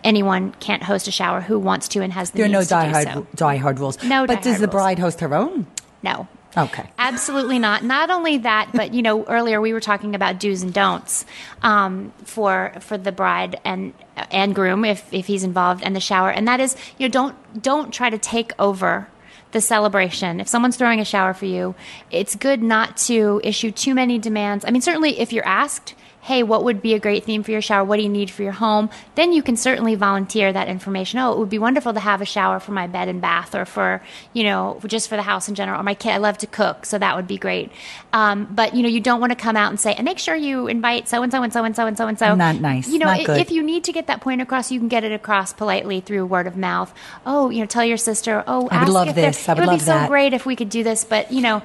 [0.07, 2.69] anyone can't host a shower who wants to and has the there are no means
[2.69, 3.27] to do diehard, so.
[3.35, 4.01] diehard rules.
[4.03, 4.71] No But does the rules.
[4.71, 5.67] bride host her own?
[6.01, 6.27] No.
[6.55, 6.89] Okay.
[6.97, 7.83] Absolutely not.
[7.83, 11.25] Not only that, but you know, earlier we were talking about do's and don'ts
[11.61, 13.93] um, for for the bride and
[14.31, 17.61] and groom if if he's involved and the shower, and that is you know don't
[17.61, 19.07] don't try to take over
[19.51, 20.39] the celebration.
[20.39, 21.75] If someone's throwing a shower for you,
[22.09, 24.65] it's good not to issue too many demands.
[24.65, 25.93] I mean, certainly if you're asked.
[26.27, 27.85] Hey, what would be a great theme for your shower?
[27.85, 28.89] What do you need for your home?
[29.15, 31.19] Then you can certainly volunteer that information.
[31.19, 33.63] Oh, it would be wonderful to have a shower for my bed and bath, or
[33.63, 34.01] for
[34.33, 35.79] you know, just for the house in general.
[35.79, 37.71] Or my kid, I love to cook, so that would be great.
[38.11, 40.35] Um, but you know, you don't want to come out and say, and make sure
[40.35, 42.35] you invite so and so and so and so and so and so.
[42.35, 42.89] Not nice.
[42.89, 43.39] You know, good.
[43.39, 46.25] if you need to get that point across, you can get it across politely through
[46.25, 46.93] word of mouth.
[47.25, 48.43] Oh, you know, tell your sister.
[48.45, 49.47] Oh, I would ask love if this.
[49.47, 50.09] I would it would love be so that.
[50.09, 51.63] great if we could do this, but you know,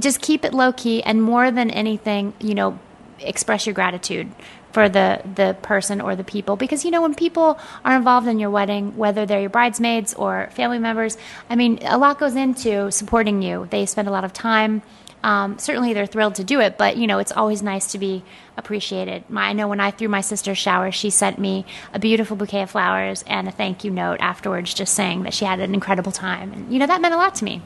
[0.00, 1.00] just keep it low key.
[1.00, 2.76] And more than anything, you know,
[3.20, 4.30] express your gratitude
[4.72, 6.56] for the the person or the people.
[6.56, 10.48] Because you know when people are involved in your wedding whether they're your bridesmaids or
[10.52, 11.16] family members
[11.48, 13.66] i mean a lot goes into supporting you.
[13.70, 14.82] They spend a lot of time
[15.22, 18.22] um, certainly they're thrilled to do it but you know it's always nice to be
[18.56, 19.28] appreciated.
[19.28, 22.62] My, i know when i threw my sister's shower she sent me a beautiful bouquet
[22.62, 26.12] of flowers and a thank you note afterwards just saying that she had an incredible
[26.12, 26.52] time.
[26.52, 27.62] And you know that meant a lot to me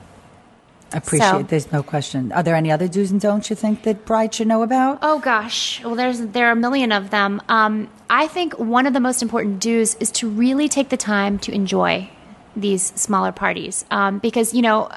[0.94, 2.32] Appreciate So- There's no question.
[2.32, 4.98] Are there any other do's and don'ts you think that bride should know about?
[5.02, 7.42] Oh gosh, well, there's there are a million of them.
[7.48, 11.38] Um, I think one of the most important do's is to really take the time
[11.40, 12.08] to enjoy
[12.56, 14.88] these smaller parties um, because you know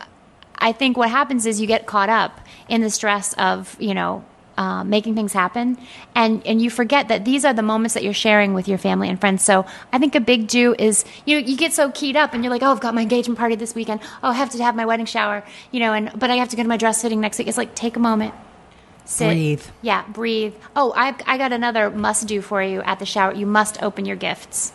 [0.60, 4.24] I think what happens is you get caught up in the stress of you know.
[4.58, 5.78] Uh, making things happen,
[6.16, 9.08] and and you forget that these are the moments that you're sharing with your family
[9.08, 9.46] and friends.
[9.46, 12.44] So I think a big do is you know you get so keyed up and
[12.44, 14.02] you're like, oh, I've got my engagement party this weekend.
[14.24, 16.56] Oh, I have to have my wedding shower, you know, and but I have to
[16.56, 17.48] go to my dress fitting next week.
[17.48, 18.34] It's like take a moment,
[19.06, 19.62] sit, Breathe.
[19.84, 20.56] yeah, breathe.
[20.76, 23.34] Oh, I I got another must do for you at the shower.
[23.36, 24.74] You must open your gifts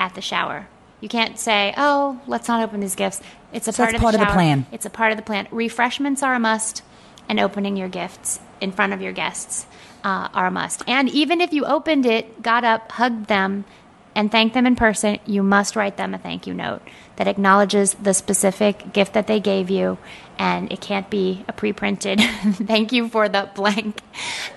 [0.00, 0.66] at the shower.
[1.00, 3.20] You can't say, "Oh, let's not open these gifts."
[3.52, 4.66] It's a So part that's of part the of the plan.
[4.72, 5.46] It's a part of the plan.
[5.52, 6.82] Refreshments are a must,
[7.28, 9.66] and opening your gifts in front of your guests
[10.04, 10.82] uh, are a must.
[10.86, 13.64] And even if you opened it, got up, hugged them,
[14.14, 16.82] and thank them in person, you must write them a thank you note
[17.16, 19.98] that acknowledges the specific gift that they gave you.
[20.38, 22.20] And it can't be a pre printed
[22.66, 24.00] thank you for the blank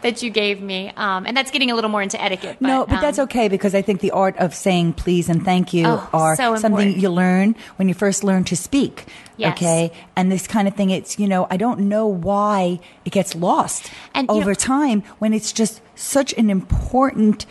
[0.01, 0.91] that you gave me.
[0.95, 2.58] Um, and that's getting a little more into etiquette.
[2.60, 5.43] But, no, but that's um, okay because I think the art of saying please and
[5.43, 9.06] thank you Oh, are so something you learn when you first learn to speak.
[9.38, 9.58] Yes.
[9.58, 9.91] Okay.
[10.16, 13.91] And this kind of thing, it's, you know, I don't know why it gets lost
[14.14, 17.45] And, over know- time when it's just such an important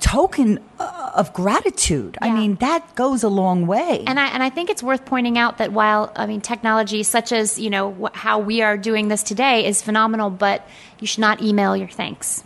[0.00, 2.16] token uh, of gratitude.
[2.20, 4.04] I mean, that goes a long way.
[4.06, 7.32] And I and I think it's worth pointing out that while I mean technology such
[7.32, 10.66] as you know how we are doing this today is phenomenal, but
[11.00, 12.42] you should not email your thanks.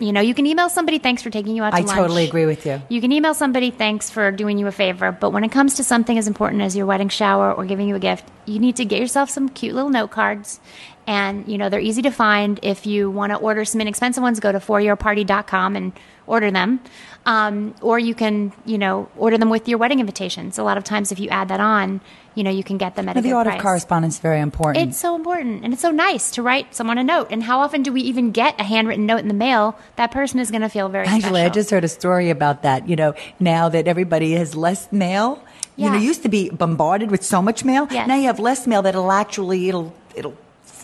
[0.00, 1.90] You know, you can email somebody thanks for taking you out to I lunch.
[1.90, 2.80] totally agree with you.
[2.88, 5.84] You can email somebody thanks for doing you a favor, but when it comes to
[5.84, 8.84] something as important as your wedding shower or giving you a gift, you need to
[8.84, 10.60] get yourself some cute little note cards.
[11.08, 12.60] And, you know, they're easy to find.
[12.62, 15.92] If you want to order some inexpensive ones, go to foryourparty.com and
[16.28, 16.80] order them.
[17.26, 20.56] Um, or you can, you know, order them with your wedding invitations.
[20.56, 22.00] A lot of times, if you add that on,
[22.34, 23.56] you know, you can get them at a the art price.
[23.56, 24.88] of correspondence is very important.
[24.88, 27.28] It's so important and it's so nice to write someone a note.
[27.30, 29.76] And how often do we even get a handwritten note in the mail?
[29.96, 32.88] That person is going to feel very Actually, I just heard a story about that.
[32.88, 35.42] You know, now that everybody has less mail,
[35.76, 37.88] you know, you used to be bombarded with so much mail.
[37.90, 38.08] Yes.
[38.08, 40.36] Now you have less mail that'll actually it'll it'll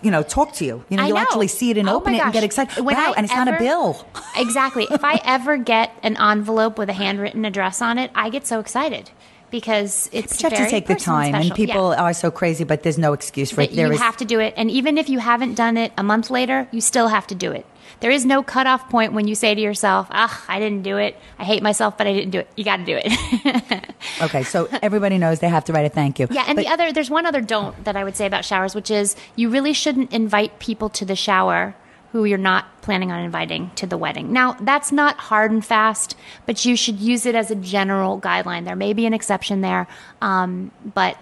[0.04, 0.84] you know talk to you.
[0.88, 1.22] You know, I you'll know.
[1.22, 2.84] actually see it and Oh open it and get excited.
[2.84, 4.06] When wow, I and it's not a ever- bill.
[4.36, 4.86] exactly.
[4.90, 8.60] If I ever get an envelope with a handwritten address on it, I get so
[8.60, 9.10] excited
[9.54, 12.02] because it's you have to take the time, and people Yeah.
[12.02, 13.72] are so crazy, but there's no excuse for it.
[13.76, 16.02] There you is- have to do it, and even if you haven't done it a
[16.02, 17.64] month later, you still have to do it.
[18.00, 21.16] There is no cutoff point when you say to yourself, "Ah, I didn't do it.
[21.38, 23.06] I hate myself, but I didn't do it." You got to do it.
[24.22, 26.26] okay, so everybody knows they have to write a thank you.
[26.30, 28.74] Yeah, and But- the other, there's one other don't that I would say about showers,
[28.74, 31.76] which is you really shouldn't invite people to the shower
[32.14, 34.32] who you're not planning on inviting to the wedding.
[34.32, 36.14] Now, that's not hard and fast,
[36.46, 38.64] but you should use it as a general guideline.
[38.64, 39.88] There may be an exception there,
[40.22, 41.18] um, but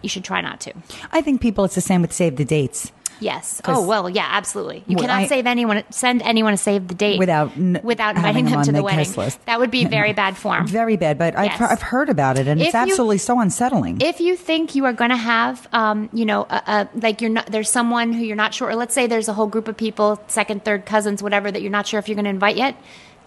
[0.00, 0.72] you should try not to.
[1.12, 2.90] I think people, it's the same with save the dates.
[3.20, 3.60] Yes.
[3.66, 4.82] Oh well, yeah, absolutely.
[4.86, 8.16] You Well, cannot I- save anyone, send anyone to save the date Without n- without
[8.16, 9.12] inviting them them to the the wedding.
[9.14, 9.44] list.
[9.46, 10.66] That would be very bad form.
[10.66, 14.00] Very bad, but I've, I've heard about it, and it's If you- absolutely so unsettling.
[14.00, 17.30] if you think you are going to have, um, you know, a, a, like you're
[17.30, 19.76] not, there's someone who you're not sure, or let's say there's a whole group of
[19.76, 22.74] people, second, third cousins, whatever, that you're not sure if you're going to invite yet,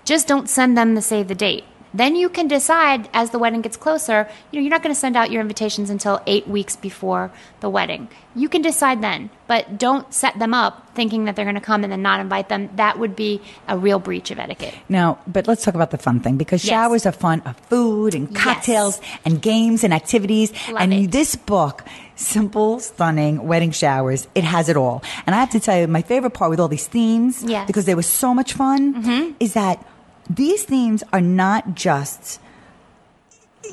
[0.05, 1.63] just don't send them to save the date.
[1.93, 4.99] Then you can decide as the wedding gets closer, you know, you're not going to
[4.99, 8.07] send out your invitations until eight weeks before the wedding.
[8.35, 11.83] You can decide then, but don't set them up thinking that they're going to come
[11.83, 12.69] and then not invite them.
[12.77, 14.73] That would be a real breach of etiquette.
[14.89, 16.71] Now, but let's talk about the fun thing because Yes.
[16.71, 18.41] showers are fun of food and Yes.
[18.43, 20.51] cocktails and games and activities.
[20.69, 21.11] Love and it.
[21.11, 21.83] this book,
[22.15, 25.03] Simple, Stunning Wedding Showers, it has it all.
[25.27, 27.49] And I have to tell you, my favorite part with all these themes, Yes.
[27.59, 27.67] Mm-hmm.
[27.67, 29.83] because they were so much fun, is that
[30.29, 32.39] these themes are not just,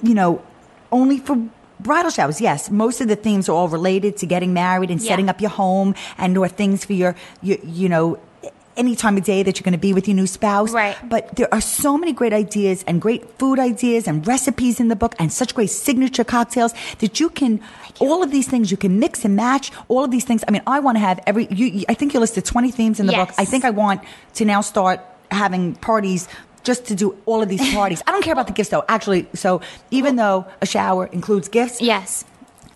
[0.02, 0.42] you know,
[0.92, 1.36] only for
[1.78, 2.40] bridal showers.
[2.40, 5.08] Yes, most of the themes are all related to getting married and Yeah.
[5.08, 8.18] setting up your home and or things for your, you, you know,
[8.76, 10.70] any time of day that you're going to be with your new spouse.
[10.72, 10.96] Right.
[11.06, 14.96] But there are so many great ideas and great food ideas and recipes in the
[14.96, 17.60] book and such great signature cocktails that you can,
[17.98, 19.70] all of these things you can mix and match.
[19.88, 20.44] All of these things.
[20.48, 23.06] I mean, I want to have every, you, I think you listed 20 themes in
[23.06, 23.28] the book.
[23.28, 23.38] Yes.
[23.38, 24.02] I think I want
[24.34, 26.28] to now start having parties
[26.62, 28.02] just to do all of these parties.
[28.06, 29.26] I don't care about the gifts though, actually.
[29.34, 29.60] So
[29.90, 32.24] even though a shower includes gifts, Yes.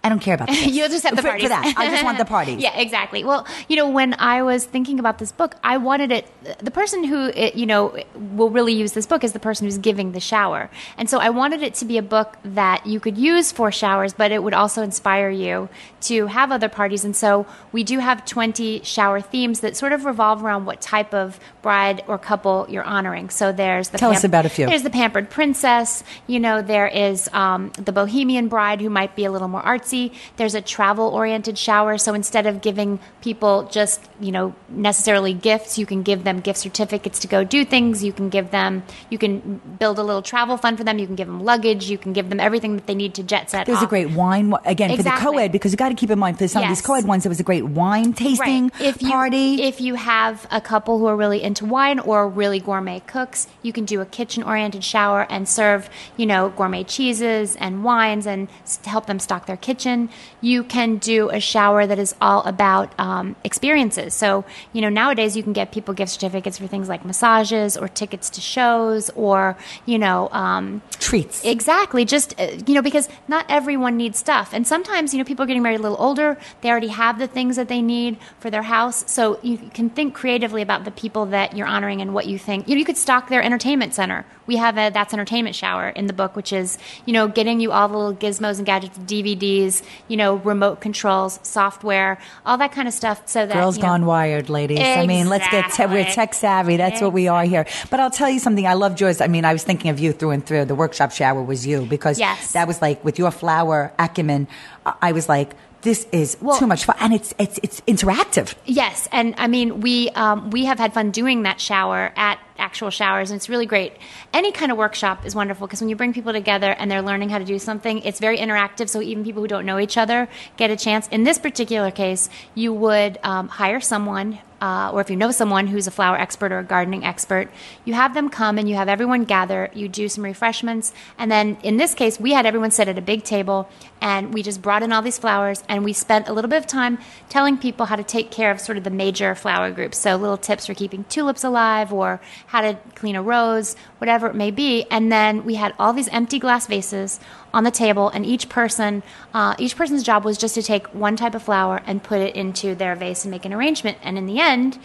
[0.05, 0.67] I don't care about the gifts.
[0.77, 1.43] You'll just have the party.
[1.45, 1.75] For that.
[1.79, 2.53] I just want the party.
[2.53, 3.25] yeah, exactly.
[3.25, 6.31] Well, you know, when I was thinking about this book, I wanted it.
[6.59, 9.79] The person who it, you know will really use this book is the person who's
[9.79, 13.17] giving the shower, and so I wanted it to be a book that you could
[13.17, 15.71] use for showers, but it would also inspire you
[16.03, 17.03] to have other parties.
[17.07, 21.15] And so we do have twenty shower themes that sort of revolve around what type
[21.15, 23.31] of bride or couple you're honoring.
[23.31, 24.67] So there's the Tell us about a few.
[24.67, 26.05] There's the pampered princess.
[26.27, 29.94] You know, there is um, the bohemian bride who might be a little more artsy.
[30.37, 31.99] There's a travel oriented shower.
[31.99, 36.59] So instead of giving people just, you know, necessarily gifts, you can give them gift
[36.59, 38.03] certificates to go do things.
[38.03, 40.99] You can give them, you can build a little travel fund for them.
[40.99, 41.91] You can give them luggage.
[41.91, 43.67] You can give them everything that they need to jet set.
[43.67, 46.39] There's a great wine again for the co-ed because you got to keep in mind
[46.39, 48.71] for some of these co-ed ones there was a great wine tasting Right.
[48.81, 49.63] If you, party.
[49.63, 53.73] If you have a couple who are really into wine or really gourmet cooks, you
[53.73, 58.49] can do a kitchen oriented shower and serve, you know, gourmet cheeses and wines and
[58.85, 59.84] help them stock their kitchen.
[59.85, 60.09] Kitchen,
[60.41, 64.15] you can do a shower that is all about um, experiences.
[64.15, 67.89] So, you know, nowadays you can get people gift certificates for things like massages or
[67.89, 69.57] tickets to shows or,
[69.87, 71.45] you know, um, treats.
[71.45, 72.05] Exactly.
[72.05, 74.53] Just, uh, you know, because not everyone needs stuff.
[74.53, 76.39] And sometimes, you know, people are getting married a little older.
[76.61, 79.11] They already have the things that they need for their house.
[79.11, 82.69] So you can think creatively about the people that you're honoring and what you think.
[82.69, 84.25] You know, you could stock their entertainment center.
[84.47, 86.77] We have a That's Entertainment shower in the book, which is,
[87.07, 89.74] you know, getting you all the little gizmos and gadgets, DVDs,
[90.09, 93.23] you know, remote controls, software, all that kind of stuff.
[93.27, 94.79] So that Girls you know, gone wired, ladies.
[94.81, 96.77] I mean, let's get te- we're tech savvy.
[96.77, 97.67] That's what we are here.
[97.91, 98.67] But I'll tell you something.
[98.67, 99.21] I love Joyce.
[99.21, 100.65] I mean, I was thinking of you through and through.
[100.67, 102.53] The workshop shower was you because Yes.
[102.53, 104.49] that was like with your flower acumen.
[104.87, 105.51] I- I was like,
[105.83, 108.55] this is Well- too much fun, and it's it's it's interactive.
[108.65, 112.91] Yes, and I mean we um, we have had fun doing that shower at actual
[112.91, 113.95] showers, and it's really great.
[114.33, 117.31] Any kind of workshop is wonderful because when you bring people together and they're learning
[117.31, 118.89] how to do something, it's very interactive.
[118.89, 121.09] So even people who don't know each other get a chance.
[121.09, 124.39] In this particular case, you would um, hire someone.
[124.61, 127.51] Uh, or if you know someone who's a flower expert or a gardening expert,
[127.85, 129.69] you have them come and you have everyone gather.
[129.75, 133.03] You do some refreshments, and then in this case, we had everyone sit at a
[133.03, 133.69] big table,
[134.01, 136.67] and we just brought in all these flowers, and we spent a little bit of
[136.67, 136.99] time
[137.29, 139.99] telling people how to take care of sort of the major flower groups.
[139.99, 144.35] So little tips for keeping tulips alive, or how to clean a rose, whatever it
[144.35, 144.87] may be.
[144.91, 147.21] And then we had all these empty glass vases
[147.53, 151.17] on the table, and each person, uh, each person's job was just to take one
[151.17, 153.99] type of flower and put it into their vase and make an arrangement.
[154.03, 154.79] And in the end,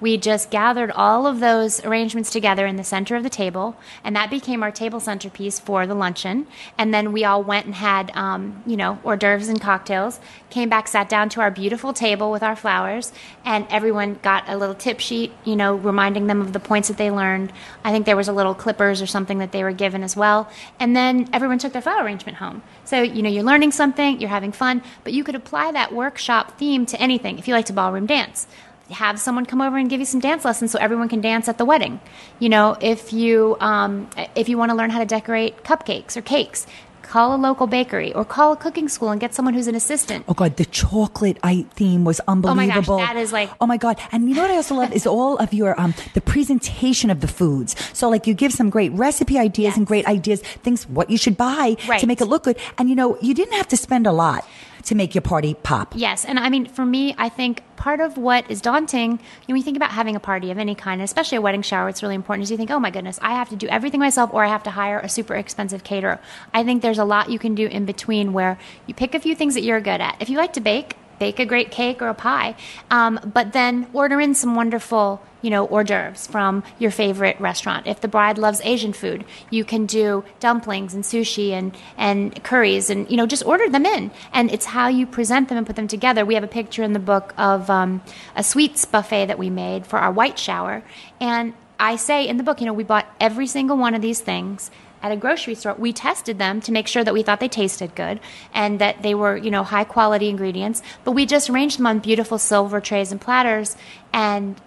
[0.00, 4.14] we just gathered all of those arrangements together in the center of the table, and
[4.14, 6.46] that became our table centerpiece for the luncheon.
[6.76, 10.20] And then we all went and had, um, you know, hors d'oeuvres and cocktails.
[10.50, 13.12] Came back, sat down to our beautiful table with our flowers,
[13.44, 16.98] and everyone got a little tip sheet, you know, reminding them of the points that
[16.98, 17.52] they learned.
[17.82, 20.50] I think there was a little clippers or something that they were given as well.
[20.78, 22.62] And then everyone took their flower arrangement home.
[22.84, 26.58] So you know, you're learning something, you're having fun, but you could apply that workshop
[26.58, 27.38] theme to anything.
[27.38, 28.46] If you like to ballroom dance
[28.90, 31.58] have someone come over and give you some dance lessons so everyone can dance at
[31.58, 32.00] the wedding.
[32.38, 36.22] You know, if you um, if you want to learn how to decorate cupcakes or
[36.22, 36.66] cakes,
[37.02, 40.24] call a local bakery or call a cooking school and get someone who's an assistant.
[40.28, 42.94] Oh god, the chocolate I theme was unbelievable.
[42.94, 43.98] Oh my gosh, that is like- oh my god.
[44.12, 47.20] And you know what I also love is all of your um the presentation of
[47.20, 47.74] the foods.
[47.92, 51.36] So like you give some great recipe ideas and great ideas, things what you should
[51.36, 52.56] buy to make it look good.
[52.78, 54.44] And you know you didn't have to spend a lot
[54.86, 55.92] to make your party pop.
[55.96, 59.20] Yes, and I mean, for me, I think part of what is daunting, you know,
[59.48, 62.02] when you think about having a party of any kind, especially a wedding shower, it's
[62.02, 64.44] really important is you think, oh my goodness, I have to do everything myself or
[64.44, 66.20] I have to hire a super expensive caterer.
[66.54, 69.34] I think there's a lot you can do in between where you pick a few
[69.34, 70.16] things that you're good at.
[70.20, 72.54] If you like to bake, bake a great cake or a pie,
[72.90, 77.86] um, but then order in some wonderful, you know, hors d'oeuvres from your favorite restaurant.
[77.86, 82.90] If the bride loves Asian food, you can do dumplings and sushi and, and curries
[82.90, 84.10] and, you know, just order them in.
[84.32, 86.24] And it's how you present them and put them together.
[86.24, 88.02] We have a picture in the book of um,
[88.34, 90.82] a sweets buffet that we made for our white shower.
[91.20, 94.20] And I say in the book, you know, we bought every single one of these
[94.20, 94.70] things
[95.06, 95.74] at a grocery store.
[95.78, 98.18] We tested them to make sure that we thought they tasted good
[98.52, 100.82] and that they were, you know, high quality ingredients.
[101.04, 103.76] But we just arranged them on beautiful silver trays and platters,
[104.12, 104.60] and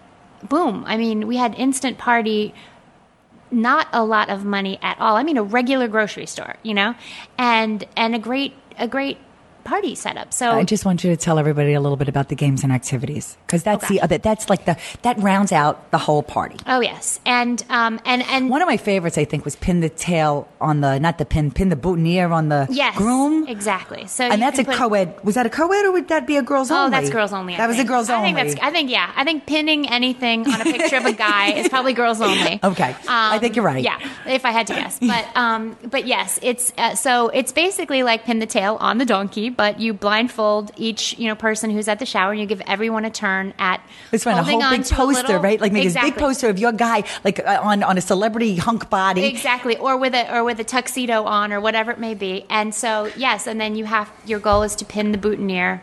[0.47, 0.83] boom!
[0.87, 2.53] I mean, we had instant party.
[3.51, 5.15] Not a lot of money at all.
[5.15, 6.95] I mean, a regular grocery store, you know,
[7.37, 9.17] and and a great a great
[9.69, 10.33] party setup.
[10.33, 12.71] So I just want you to tell everybody a little bit about the games and
[12.71, 14.17] activities because that's the other.
[14.17, 16.57] That's like the that rounds out the whole party.
[16.67, 19.89] oh yes, and um and and One of my favorites, I think, was pin the
[19.89, 23.47] tail on the not the pin, pin the boutonniere on the yes, groom.
[23.47, 24.07] exactly.
[24.07, 25.23] So And that's a put- co-ed.
[25.23, 26.91] Was that a co-ed or would that be a girls Oh, only?
[26.91, 27.53] that's girls only.
[27.53, 27.89] I That was a think.
[27.89, 28.33] girls I only.
[28.33, 28.67] think that's.
[28.67, 29.11] I think yeah.
[29.15, 32.59] I think pinning anything on a picture of a guy is probably girls only.
[32.71, 32.95] Okay.
[33.07, 33.83] I think you're right.
[33.83, 33.97] Yeah,
[34.27, 38.23] if I had to guess, but um, but yes, it's uh, so it's basically like
[38.25, 41.99] pin the tail on the donkey, but you blindfold each you know person who's at
[41.99, 44.39] the shower, and you give everyone a turn at It's fun.
[44.39, 45.59] A whole big poster, little- right?
[45.59, 46.11] Like make exactly.
[46.11, 49.25] this big poster of your guy, like uh, on on a celebrity hunk body.
[49.25, 52.45] Exactly, or with a or with a tuxedo on, or whatever it may be.
[52.49, 55.81] And so, yes, and then you have your goal is to pin the boutonniere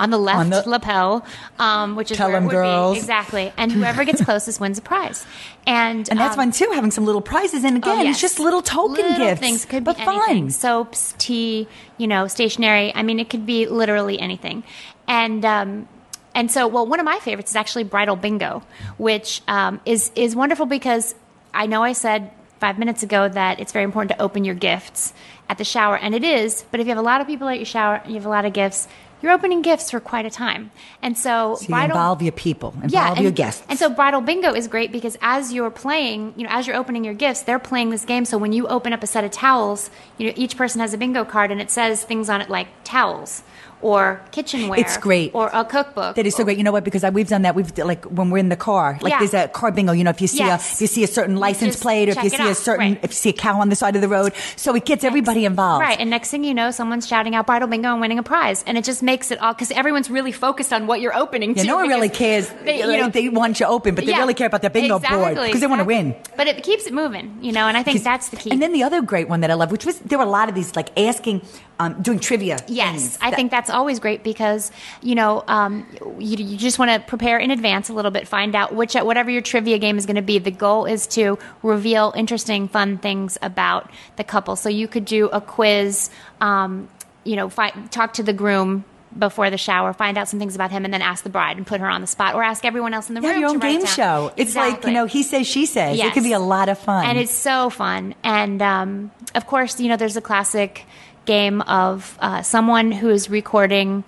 [0.00, 1.24] on the left On the- lapel,
[1.58, 2.94] um, which is Tell where it 'em, would girls.
[2.94, 3.52] be exactly.
[3.56, 5.24] And whoever gets closest wins a prize.
[5.66, 7.62] And and that's um, fun too, having some little prizes.
[7.62, 8.14] And oh, again, yes.
[8.14, 9.40] it's just little token Little gifts.
[9.40, 10.20] Things could but be fun.
[10.30, 10.50] anything.
[10.50, 12.92] Soaps, tea, you know, stationery.
[12.94, 14.64] I mean, it could be literally anything.
[15.06, 15.88] And um,
[16.34, 18.62] and so, well, one of my favorites is actually bridal bingo,
[18.98, 21.14] which um, is is wonderful because
[21.52, 22.30] I know I said
[22.60, 25.12] five minutes ago that it's very important to open your gifts
[25.48, 26.64] at the shower, and it is.
[26.70, 28.30] But if you have a lot of people at your shower, and you have a
[28.30, 28.88] lot of gifts.
[29.22, 30.70] You're opening gifts for quite a time.
[31.02, 33.62] And so, so you involve your people, involve yeah, and, your guests.
[33.68, 37.04] And so bridal bingo is great because as you're playing, you know, as you're opening
[37.04, 38.24] your gifts, they're playing this game.
[38.24, 40.98] So when you open up a set of towels, you know, each person has a
[40.98, 43.42] bingo card and it says things on it like towels
[43.82, 44.78] or kitchenware.
[44.80, 45.34] It's great.
[45.34, 46.16] Or a cookbook.
[46.16, 46.58] That is so great.
[46.58, 46.84] You know what?
[46.84, 47.54] Because I, we've done that.
[47.54, 49.18] We've like when we're in the car, like Yeah.
[49.20, 49.92] there's a car bingo.
[49.92, 50.72] You know, if you see Yes.
[50.72, 53.00] a if you see a certain license plate, or if you see a certain Right.
[53.04, 55.44] if you see a cow on the side of the road, so it gets everybody
[55.44, 55.82] involved.
[55.82, 58.62] Right, and next thing you know, someone's shouting out bridal bingo and winning a prize,
[58.66, 61.56] and it just makes it all because everyone's really focused on what you're opening.
[61.56, 62.50] Yeah, no one really cares.
[62.64, 64.98] They, you know, they want you open, but they yeah, really care about their bingo
[64.98, 66.14] board exactly, because they want to win.
[66.36, 68.50] But it keeps it moving, you know, and I think that's the key.
[68.50, 70.48] And then the other great one that I love, which was there were a lot
[70.48, 71.42] of these like asking,
[71.78, 72.58] um, doing trivia.
[72.68, 74.70] Yes, I that- think that's always great because
[75.02, 75.86] you know um,
[76.18, 79.30] you, you just want to prepare in advance a little bit, find out which whatever
[79.30, 80.38] your trivia game is going to be.
[80.38, 84.56] The goal is to reveal interesting, fun things about the couple.
[84.56, 86.10] So you could do a quiz,
[86.40, 86.88] um,
[87.24, 88.84] you know, fi- talk to the groom
[89.18, 91.66] before the shower, find out some things about him, and then ask the bride and
[91.66, 93.40] put her on the spot, or ask everyone else in the have room.
[93.40, 93.86] your own game down.
[93.94, 94.32] show.
[94.36, 95.94] It's like you know, he says, she says.
[95.94, 96.14] It Yes.
[96.14, 97.04] could be a lot of fun.
[97.04, 98.14] And it's so fun.
[98.22, 100.86] And um, of course, you know, there's a classic
[101.30, 104.02] game of uh, someone who is recording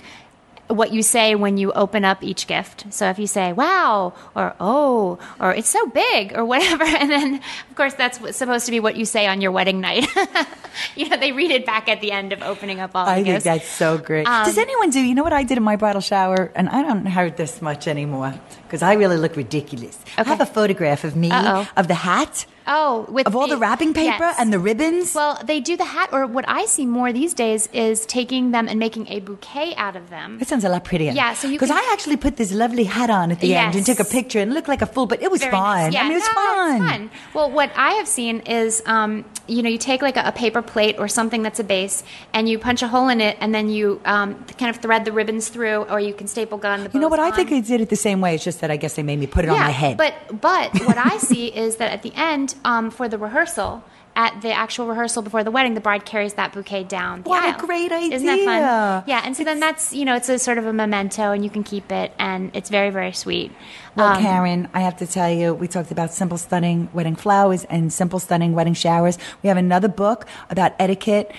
[0.67, 2.87] what you say when you open up each gift.
[2.91, 7.35] So if you say "wow" or "oh" or "it's so big" or whatever, and then
[7.71, 10.07] of course that's supposed to be what you say on your wedding night.
[10.97, 13.21] you know, they read it back at the end of opening up all the gifts.
[13.21, 13.45] I think gifts.
[13.45, 14.27] that's so great.
[14.27, 15.01] Um, Does anyone do?
[15.01, 17.87] You know what I did in my bridal shower, and I don't have this much
[17.87, 18.35] anymore
[18.73, 19.99] because I really look ridiculous.
[20.17, 21.69] I have a photograph of me Uh-oh.
[21.77, 24.37] of the hat, oh, with of all the wrapping paper yes.
[24.39, 25.15] and the ribbons.
[25.15, 28.69] Well, they do the hat, or what I see more these days is taking them
[28.69, 30.39] and making a bouquet out of them.
[30.41, 31.13] It sounds a lot prettier.
[31.13, 33.75] Yeah, so you because can- I actually put this lovely hat on at the end
[33.77, 35.77] and took a picture and looked like a fool, but it was Very fun.
[35.77, 35.93] nice.
[35.93, 36.79] Yeah, I mean, it was no, fun.
[36.89, 37.11] fun.
[37.35, 40.63] Well, what I have seen is, um, you know, you take like a, a paper
[40.63, 43.69] plate or something that's a base, and you punch a hole in it, and then
[43.69, 46.91] you um, kind of thread the ribbons through, or you can staple gun the.
[46.95, 47.21] You know what?
[47.21, 48.35] I think I did it the same way.
[48.37, 49.99] It's just that I guess they made me put it on my head.
[49.99, 53.85] But but what I see is that at the end, um, for the rehearsal.
[54.15, 57.23] At the actual rehearsal before the wedding, the bride carries that bouquet down.
[57.23, 58.17] The What a great idea!
[58.17, 59.05] Isn't that fun?
[59.07, 61.49] Yeah, and so then that's you know it's a sort of a memento, and you
[61.49, 63.53] can keep it, and it's very very sweet.
[63.97, 67.65] Well, Um, Karen, I have to tell you, we talked about simple, stunning wedding flowers
[67.65, 69.17] and simple, stunning wedding showers.
[69.43, 71.33] We have another book about etiquette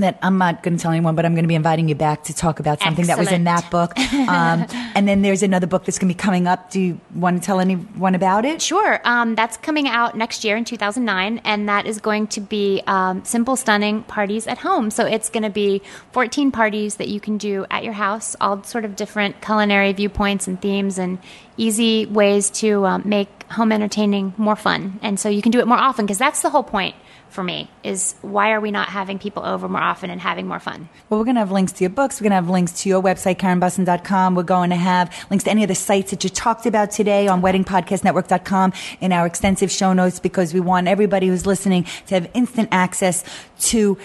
[0.00, 2.24] that I'm not going to tell anyone, but I'm going to be inviting you back
[2.24, 3.92] to talk about something that was in that book.
[4.30, 6.70] Um, and then there's another book that's going to be coming up.
[6.70, 8.60] Do you want to tell anyone about it?
[8.62, 9.00] Sure.
[9.04, 13.24] Um, that's coming out next year in 2009, and that is going to be um,
[13.24, 14.90] simple, stunning parties at home.
[14.90, 15.82] So it's going to be
[16.12, 20.46] 14 parties that you can do at your house, all sort of different culinary viewpoints
[20.46, 21.18] and themes, and
[21.60, 24.98] easy ways to um, make home entertaining more fun.
[25.02, 26.94] And so you can do it more often because that's the whole point
[27.28, 30.58] for me is why are we not having people over more often and having more
[30.58, 30.88] fun?
[31.08, 32.20] Well, we're going to have links to your books.
[32.20, 34.34] We're going to have links to your website, KarenBussen.com.
[34.34, 37.28] We're going to have links to any of the sites that you talked about today
[37.28, 42.30] on WeddingPodcastNetwork.com in our extensive show notes because we want everybody who's listening to have
[42.34, 43.24] instant access
[43.60, 43.96] to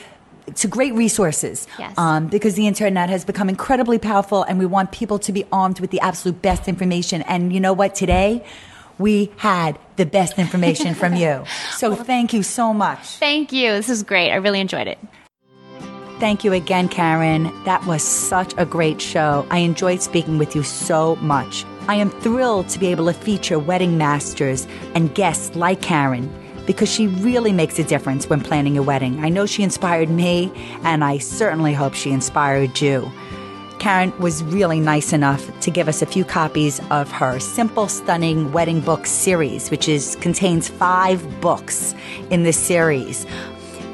[0.56, 1.98] to great resources Yes.
[1.98, 5.80] um, because the internet has become incredibly powerful and we want people to be armed
[5.80, 8.46] with the absolute best information and you know what today
[9.00, 13.72] we had the best information from you so thank you so much Thank you.
[13.72, 14.32] This is great.
[14.32, 15.00] I really enjoyed it.
[16.20, 17.52] Thank you again, Karen.
[17.66, 19.46] That was such a great show.
[19.52, 21.66] I enjoyed speaking with you so much.
[21.90, 24.66] I am thrilled to be able to feature wedding masters
[24.96, 26.34] and guests like Karen
[26.66, 29.24] because she really makes a difference when planning a wedding.
[29.24, 30.52] I know she inspired me,
[30.84, 33.12] and I certainly hope she inspired you.
[33.80, 38.52] Karen was really nice enough to give us a few copies of her Simple Stunning
[38.52, 41.94] Wedding Book series, which is contains five books
[42.32, 43.28] in this series.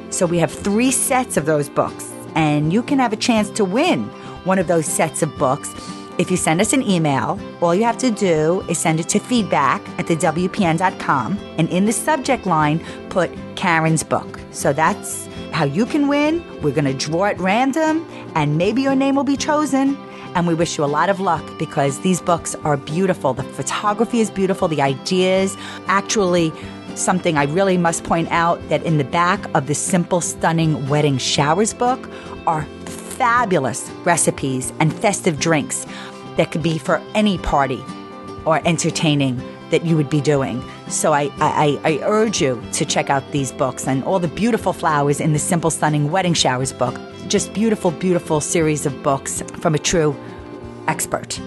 [0.09, 3.65] So we have three sets of those books, and you can have a chance to
[3.65, 4.03] win
[4.45, 5.73] one of those sets of books.
[6.17, 9.19] If you send us an email, all you have to do is send it to
[9.19, 14.39] feedback at the WPN.com, and in the subject line, put Karen's book.
[14.51, 16.43] So that's how you can win.
[16.61, 18.05] We're going to draw at random,
[18.35, 19.97] and maybe your name will be chosen.
[20.35, 23.33] And we wish you a lot of luck because these books are beautiful.
[23.33, 25.57] The photography is beautiful, the ideas.
[25.87, 26.53] Actually,
[26.95, 31.17] something I really must point out that in the back of the Simple Stunning Wedding
[31.17, 32.09] Showers book
[32.47, 32.65] are
[33.11, 35.85] fabulous recipes and festive drinks
[36.37, 37.83] that could be for any party
[38.45, 40.63] or entertaining that you would be doing.
[40.87, 44.73] So I, I, I urge you to check out these books and all the beautiful
[44.73, 46.99] flowers in the Simple Stunning Wedding Showers book.
[47.27, 50.15] Just beautiful, beautiful series of books from a true
[50.87, 51.39] expert.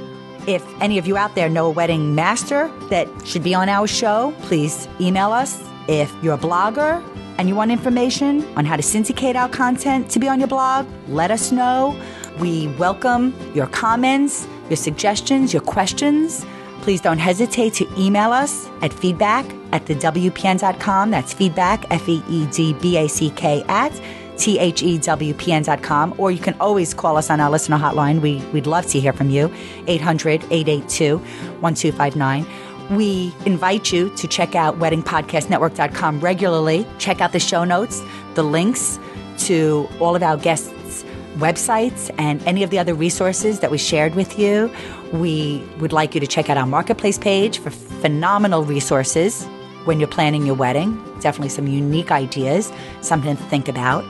[0.47, 3.87] If any of you out there know a wedding master that should be on our
[3.87, 5.62] show, please email us.
[5.89, 7.03] If you're a blogger
[7.39, 10.87] and you want information on how to syndicate our content to be on your blog,
[11.09, 11.99] let us know.
[12.39, 16.45] We welcome your comments, your suggestions, your questions.
[16.82, 21.11] Please don't hesitate to email us at feedback at thewpn.com.
[21.11, 23.93] That's feedback, F E E D B A C K, at
[24.37, 26.14] thewpn.com.
[26.18, 28.20] Or you can always call us on our listener hotline.
[28.20, 29.53] We, we'd love to hear from you,
[29.87, 31.18] 800 882
[31.61, 32.47] 1259.
[32.91, 36.87] We invite you to check out weddingpodcastnetwork.com regularly.
[36.99, 38.03] Check out the show notes,
[38.35, 38.99] the links
[39.39, 41.05] to all of our guests'
[41.37, 44.70] websites and any of the other resources that we shared with you.
[45.12, 49.45] We would like you to check out our marketplace page for phenomenal resources
[49.85, 51.03] when you're planning your wedding.
[51.20, 54.05] Definitely some unique ideas, something to think about.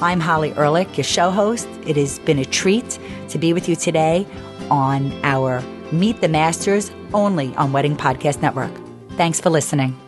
[0.00, 1.68] I'm Holly Ehrlich, your show host.
[1.86, 2.98] It has been a treat
[3.30, 4.26] to be with you today
[4.70, 8.72] on our Meet the Masters only on Wedding Podcast Network.
[9.12, 10.03] Thanks for listening.